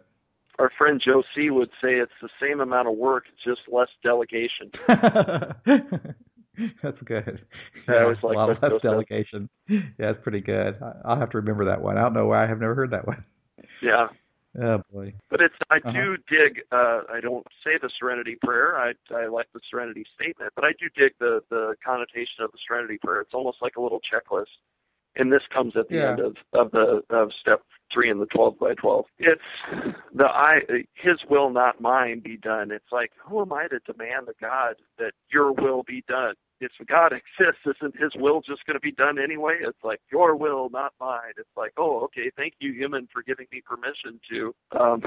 [0.58, 4.72] Our friend Joe C would say it's the same amount of work, just less delegation.
[6.82, 7.40] That's good.
[7.88, 9.48] Yeah, always like a lot less delegation.
[9.68, 10.76] Yeah, that's pretty good.
[11.04, 11.96] I'll have to remember that one.
[11.96, 13.24] I don't know why I have never heard that one.
[13.82, 14.08] Yeah.
[14.60, 15.14] Oh boy.
[15.30, 15.92] But it's I uh-huh.
[15.92, 16.62] do dig.
[16.72, 18.76] uh I don't say the Serenity Prayer.
[18.76, 22.58] I I like the Serenity Statement, but I do dig the the connotation of the
[22.66, 23.20] Serenity Prayer.
[23.20, 24.46] It's almost like a little checklist
[25.18, 26.10] and this comes at the yeah.
[26.10, 29.06] end of, of the of step three in the twelve by twelve.
[29.18, 29.42] It's
[30.14, 30.60] the I
[30.94, 32.70] His will, not mine, be done.
[32.70, 36.34] It's like who am I to demand of God that Your will be done?
[36.60, 39.58] If God exists, isn't His will just going to be done anyway?
[39.60, 41.32] It's like Your will, not mine.
[41.36, 45.00] It's like oh, okay, thank you, human, for giving me permission to um,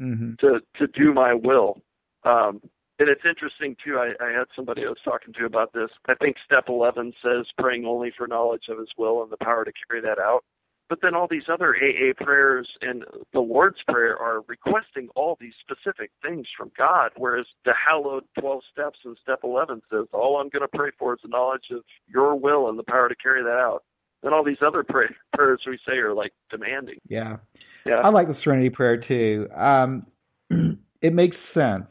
[0.00, 0.34] mm-hmm.
[0.40, 1.80] to to do my will.
[2.24, 2.60] Um,
[2.98, 3.98] and it's interesting too.
[3.98, 5.90] I, I had somebody I was talking to about this.
[6.06, 9.64] I think step 11 says praying only for knowledge of His will and the power
[9.64, 10.44] to carry that out.
[10.88, 15.54] But then all these other AA prayers and the Lord's Prayer are requesting all these
[15.60, 20.50] specific things from God, whereas the hallowed 12 steps in step 11 says, all I'm
[20.50, 23.42] going to pray for is the knowledge of your will and the power to carry
[23.42, 23.84] that out.
[24.22, 26.98] And all these other pray- prayers we say are like demanding.
[27.08, 27.38] Yeah.
[27.86, 27.96] Yeah.
[27.96, 29.48] I like the Serenity Prayer too.
[29.54, 30.06] Um,
[31.00, 31.86] it makes sense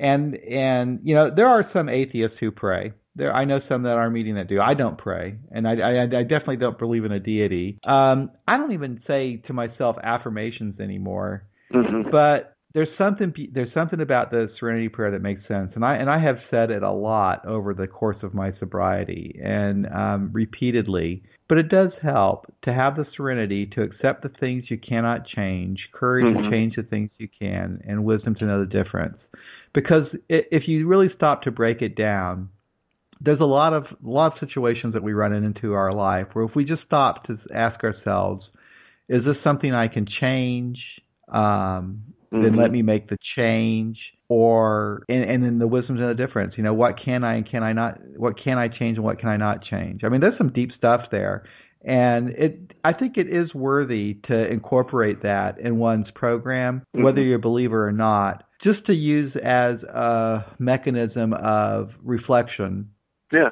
[0.00, 2.92] and and you know there are some atheists who pray.
[3.20, 4.62] There, I know some that are meeting that do.
[4.62, 7.78] I don't pray, and I, I, I definitely don't believe in a deity.
[7.84, 11.44] Um, I don't even say to myself affirmations anymore.
[11.70, 12.08] Mm-hmm.
[12.10, 16.08] But there's something there's something about the Serenity Prayer that makes sense, and I and
[16.08, 21.22] I have said it a lot over the course of my sobriety and um, repeatedly.
[21.46, 25.78] But it does help to have the serenity to accept the things you cannot change,
[25.92, 26.44] courage mm-hmm.
[26.44, 29.18] to change the things you can, and wisdom to know the difference
[29.74, 32.48] because if you really stop to break it down,
[33.20, 36.44] there's a lot of a lot of situations that we run into our life where
[36.44, 38.44] if we just stop to ask ourselves,
[39.08, 40.78] is this something I can change?
[41.28, 42.02] Um,
[42.32, 42.42] mm-hmm.
[42.42, 43.98] Then let me make the change,
[44.28, 46.54] or and, and then the wisdom's in the difference.
[46.56, 47.98] You know, what can I and can I not?
[48.16, 50.02] What can I change and what can I not change?
[50.04, 51.44] I mean, there's some deep stuff there,
[51.84, 57.04] and it I think it is worthy to incorporate that in one's program, mm-hmm.
[57.04, 62.90] whether you're a believer or not just to use as a mechanism of reflection.
[63.32, 63.50] Yeah.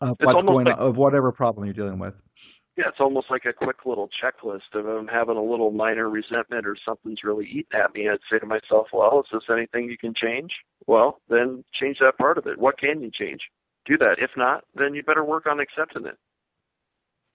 [0.00, 2.14] Of going like, of whatever problem you're dealing with.
[2.76, 6.66] yeah, it's almost like a quick little checklist of I'm having a little minor resentment
[6.66, 8.08] or something's really eating at me.
[8.08, 10.52] I'd say to myself, well, is this anything you can change?
[10.86, 12.58] Well, then change that part of it.
[12.58, 13.40] What can you change?
[13.86, 14.16] Do that.
[14.18, 16.18] If not, then you better work on accepting it.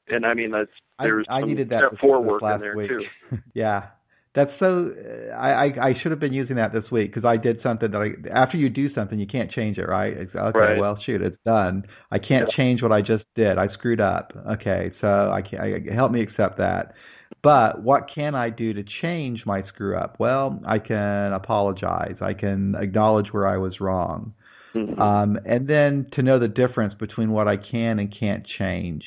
[0.07, 2.55] And I mean, that's there's I, I needed that step this, four this work last
[2.55, 2.89] in there week.
[2.89, 3.03] too.
[3.53, 3.87] yeah,
[4.35, 4.91] that's so.
[4.95, 7.89] Uh, I, I I should have been using that this week because I did something
[7.91, 10.13] that I after you do something you can't change it, right?
[10.15, 10.79] It's, okay, Right.
[10.79, 11.83] well shoot, it's done.
[12.11, 12.55] I can't Yeah.
[12.55, 13.57] change what I just did.
[13.57, 14.31] I screwed up.
[14.53, 16.93] Okay, so I can I, help me accept that.
[17.41, 20.15] But what can I do to change my screw up?
[20.19, 22.15] Well, I can apologize.
[22.21, 24.33] I can acknowledge where I was wrong.
[24.75, 24.99] Mhm.
[24.99, 29.03] um, and then to know the difference between what I can and can't change.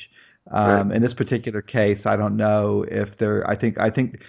[0.51, 0.97] Um, Right.
[0.97, 3.49] In this particular case, I don't know if there.
[3.49, 4.19] I think I think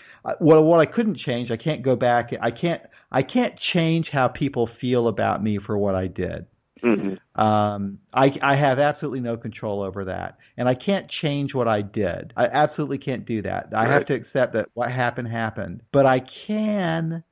[0.40, 2.30] well, what I couldn't change, I can't go back.
[2.40, 6.46] I can't I can't change how people feel about me for what I did.
[6.82, 7.18] Mhm.
[7.38, 11.80] Um, I, I have absolutely no control over that, and I can't change what I
[11.82, 12.32] did.
[12.36, 13.72] I absolutely can't do that.
[13.74, 17.22] I have to accept that what happened happened, but I can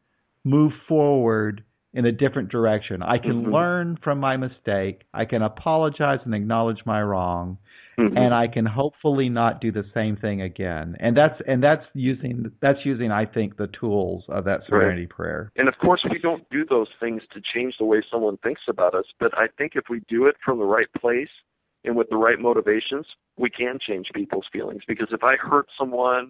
[0.45, 1.63] move forward
[1.93, 3.03] in a different direction.
[3.03, 3.53] I can Mhm.
[3.53, 5.03] learn from my mistake.
[5.13, 7.59] I can apologize and acknowledge my wrong,
[8.03, 8.19] Mhm.
[8.19, 10.97] and I can hopefully not do the same thing again.
[11.01, 15.53] And that's and that's using that's using I think the tools of that serenity prayer.
[15.57, 18.95] And of course, we don't do those things to change the way someone thinks about
[18.95, 19.07] us.
[19.19, 21.31] But I think if we do it from the right place
[21.85, 23.07] and with the right motivations,
[23.37, 24.83] we can change people's feelings.
[24.87, 26.29] Because if I hurt someone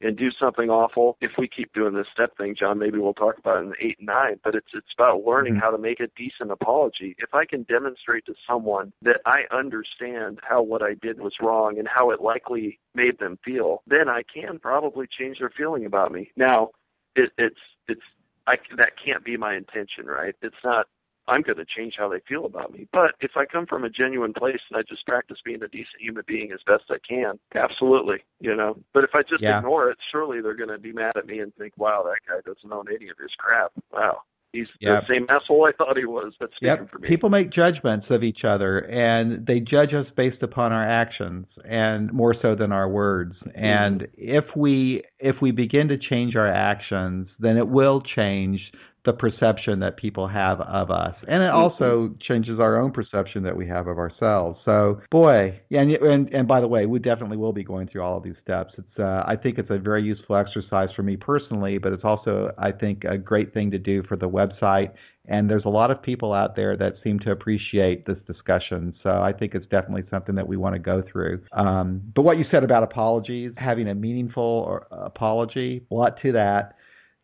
[0.00, 3.38] and do something awful, if we keep doing this step thing, John, maybe we'll talk
[3.38, 4.38] about it in eight and nine.
[4.44, 5.60] But it's it's about learning Mhm.
[5.60, 7.16] how to make a decent apology.
[7.18, 11.78] If I can demonstrate to someone that I understand how what I did was wrong
[11.78, 16.12] and how it likely made them feel, then I can probably change their feeling about
[16.12, 16.30] me.
[16.36, 16.70] Now,
[17.16, 18.02] it, it's it's
[18.46, 20.36] I that can't be my intention, right?
[20.42, 20.86] It's not.
[21.26, 22.86] I'm going to change how they feel about me.
[22.92, 26.00] But if I come from a genuine place and I just practice being a decent
[26.00, 28.76] human being as best I can, absolutely, you know.
[28.92, 29.58] But if I just Yeah.
[29.58, 32.40] ignore it, surely they're going to be mad at me and think, "Wow, that guy
[32.44, 33.72] doesn't own any of his crap.
[33.90, 34.22] Wow,
[34.52, 35.00] he's Yeah.
[35.00, 36.90] the same asshole I thought he was." That's Yep.
[36.90, 37.08] for me.
[37.08, 42.12] People make judgments of each other and they judge us based upon our actions and
[42.12, 43.36] more so than our words.
[43.38, 43.64] Mm-hmm.
[43.64, 48.72] And if we if we begin to change our actions, then it will change
[49.04, 51.14] the perception that people have of us.
[51.28, 54.58] And it also changes our own perception that we have of ourselves.
[54.64, 58.02] So, boy, yeah, and and, and by the way, we definitely will be going through
[58.02, 58.72] all of these steps.
[58.78, 62.52] It's uh, I think it's a very useful exercise for me personally, but it's also
[62.58, 64.92] I think a great thing to do for the website
[65.26, 68.94] and there's a lot of people out there that seem to appreciate this discussion.
[69.02, 71.42] So I think it's definitely something that we want to go through.
[71.52, 76.32] Um, but what you said about apologies, having a meaningful or, apology, a lot to
[76.32, 76.76] that.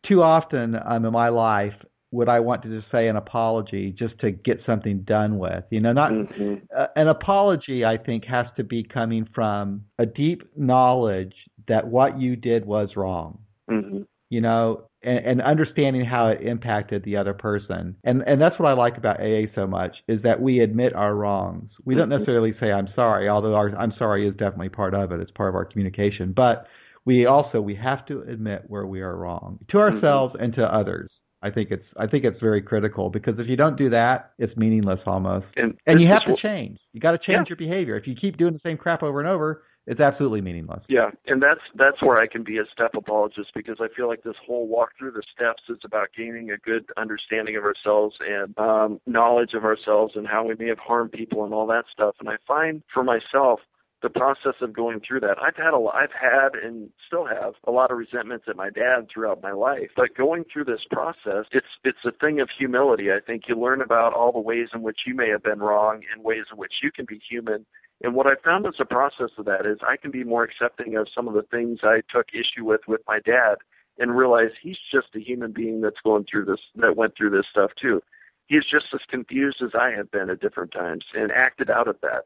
[0.06, 1.74] Too often um, in my life,
[2.12, 5.64] would I want to just say an apology just to get something done with?
[5.70, 6.62] You know, not Mhm.
[6.76, 7.84] uh, an apology.
[7.84, 11.34] I think has to be coming from a deep knowledge
[11.68, 13.38] that what you did was wrong
[13.70, 14.06] Mhm.
[14.30, 17.96] you know, and, and understanding how it impacted the other person.
[18.04, 21.14] And and that's what I like about AA so much is that we admit our
[21.14, 21.70] wrongs.
[21.84, 22.18] We don't Mhm.
[22.18, 25.20] necessarily say I'm sorry, although our I'm sorry is definitely part of it.
[25.20, 26.32] It's part of our communication.
[26.32, 26.66] But
[27.10, 31.10] we also we have to admit where we are wrong to ourselves and to others.
[31.42, 34.56] I think it's I think it's very critical because if you don't do that, it's
[34.56, 35.46] meaningless almost.
[35.56, 36.78] And, And you have to change.
[36.92, 37.50] You got to change Yeah.
[37.50, 37.96] your behavior.
[37.96, 40.84] If you keep doing the same crap over and over, it's absolutely meaningless.
[40.88, 44.22] Yeah, and that's that's where I can be a step apologist because I feel like
[44.22, 48.56] this whole walk through the steps is about gaining a good understanding of ourselves and
[48.56, 52.14] um, knowledge of ourselves and how we may have harmed people and all that stuff.
[52.20, 53.58] And I find for myself
[54.02, 55.36] the process of going through that.
[55.42, 59.08] I've had a I've had and still have a lot of resentments at my dad
[59.12, 59.90] throughout my life.
[59.96, 63.12] But going through this process, it's it's a thing of humility.
[63.12, 66.02] I think you learn about all the ways in which you may have been wrong
[66.14, 67.66] and ways in which you can be human
[68.02, 70.96] and what I found as a process of that is I can be more accepting
[70.96, 73.56] of some of the things I took issue with with my dad
[73.98, 77.46] and realize he's just a human being that's going through this, that went through this
[77.50, 78.02] stuff too.
[78.46, 81.96] He's just as confused as I have been at different times and acted out of
[82.00, 82.24] that.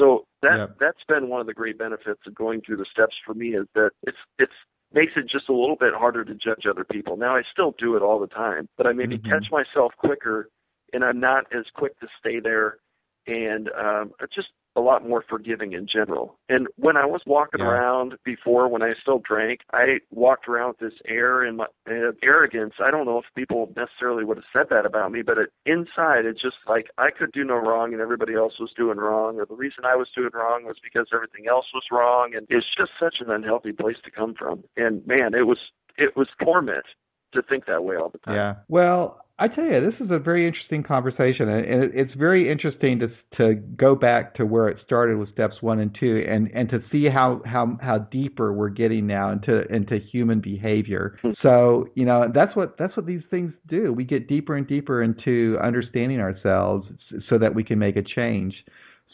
[0.00, 0.66] So that Yeah.
[0.80, 3.66] that's been one of the great benefits of going through the steps for me is
[3.74, 4.52] that it's it's
[4.92, 7.16] makes it just a little bit harder to judge other people.
[7.16, 9.24] Now I still do it all the time, but I maybe Mhm.
[9.28, 10.48] catch myself quicker
[10.92, 12.78] and I'm not as quick to stay there
[13.26, 16.36] and um just a lot more forgiving in general.
[16.48, 17.66] And when I was walking Yeah.
[17.66, 22.12] around before, when I still drank, I walked around with this air and my uh,
[22.22, 22.74] arrogance.
[22.78, 26.24] I don't know if people necessarily would have said that about me, but it, inside,
[26.24, 29.46] it's just like I could do no wrong and everybody else was doing wrong, or
[29.46, 32.34] the reason I was doing wrong was because everything else was wrong.
[32.34, 34.64] And it's just such an unhealthy place to come from.
[34.76, 35.58] And man, it was
[35.98, 36.86] it was torment
[37.32, 38.34] to think that way all the time.
[38.34, 38.54] Yeah.
[38.68, 43.08] Well, I tell you, this is a very interesting conversation, and it's very interesting to
[43.38, 46.82] to go back to where it started with steps one and two, and and to
[46.92, 51.18] see how how how deeper we're getting now into into human behavior.
[51.22, 51.30] Hmm.
[51.42, 53.94] So you know that's what that's what these things do.
[53.94, 56.86] We get deeper and deeper into understanding ourselves,
[57.30, 58.54] so that we can make a change.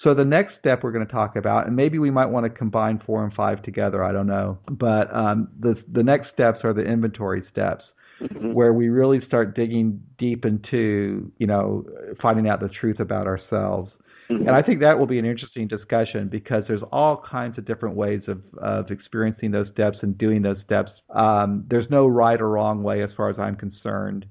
[0.02, 2.50] So the next step we're going to talk about, and maybe we might want to
[2.50, 4.02] combine four and five together.
[4.02, 7.84] I don't know, but um, the the next steps are the inventory steps
[8.20, 8.52] mm-hmm.
[8.52, 11.84] where we really start digging deep into, you know,
[12.20, 13.90] finding out the truth about ourselves.
[14.30, 14.48] Mm-hmm.
[14.48, 17.96] And I think that will be an interesting discussion because there's all kinds of different
[17.96, 20.90] ways of, of experiencing those steps and doing those steps.
[21.14, 24.26] Um, there's no right or wrong way as far as I'm concerned.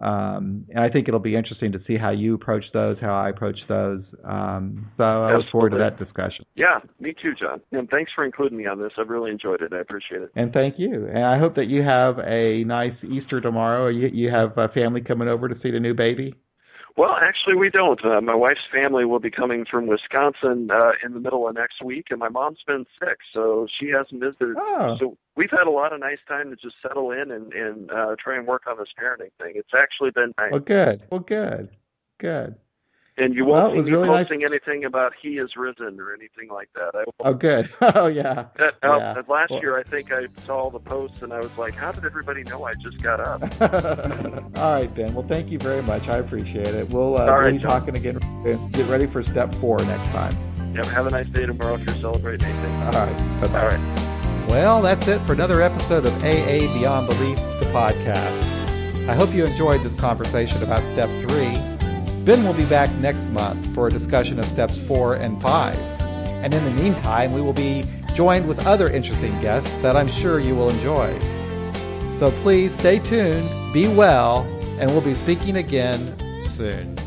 [0.00, 3.28] Um, and I think it'll be interesting to see how you approach those, how I
[3.28, 4.02] approach those.
[4.24, 6.46] Um, so I look forward to that discussion.
[6.54, 7.60] Yeah, me too, John.
[7.72, 8.92] And thanks for including me on this.
[8.96, 9.72] I've really enjoyed it.
[9.72, 10.30] I appreciate it.
[10.34, 11.06] And thank you.
[11.06, 13.88] And I hope that you have a nice Easter tomorrow.
[13.88, 16.34] You, you have a family coming over to see the new baby.
[17.00, 18.04] Well, actually, we don't.
[18.04, 21.82] Uh, my wife's family will be coming from Wisconsin uh, in the middle of next
[21.82, 24.54] week, and my mom's been sick, so she hasn't visited.
[24.58, 24.98] Oh.
[25.00, 28.16] So we've had a lot of nice time to just settle in and, and uh,
[28.22, 29.54] try and work on this parenting thing.
[29.54, 30.52] It's actually been nice.
[30.52, 31.00] Well, good.
[31.10, 31.70] Well, good.
[32.18, 32.56] Good.
[33.16, 34.50] And you won't well, see me really posting nice.
[34.50, 36.92] anything about he is risen or anything like that.
[36.94, 37.68] I oh, good.
[37.94, 38.46] oh, yeah.
[38.56, 39.22] That, uh, yeah.
[39.28, 42.04] Last well, year, I think I saw the posts and I was like, how did
[42.04, 43.42] everybody know I just got up?
[44.58, 45.12] All right, Ben.
[45.12, 46.08] Well, thank you very much.
[46.08, 46.88] I appreciate it.
[46.90, 48.18] We'll, uh, we'll be talking again.
[48.72, 50.36] Get ready for step four next time.
[50.74, 50.86] Yep.
[50.86, 52.74] Have a nice day tomorrow if you're celebrating anything.
[52.82, 53.40] All right.
[53.42, 53.60] Bye-bye.
[53.60, 54.48] All right.
[54.48, 59.08] Well, that's it for another episode of AA Beyond Belief, the podcast.
[59.08, 61.59] I hope you enjoyed this conversation about step three
[62.24, 65.78] Ben will be back next month for a discussion of steps four and five.
[66.42, 70.38] And in the meantime, we will be joined with other interesting guests that I'm sure
[70.38, 71.18] you will enjoy.
[72.10, 74.42] So please stay tuned, be well,
[74.78, 76.99] and we'll be speaking again soon.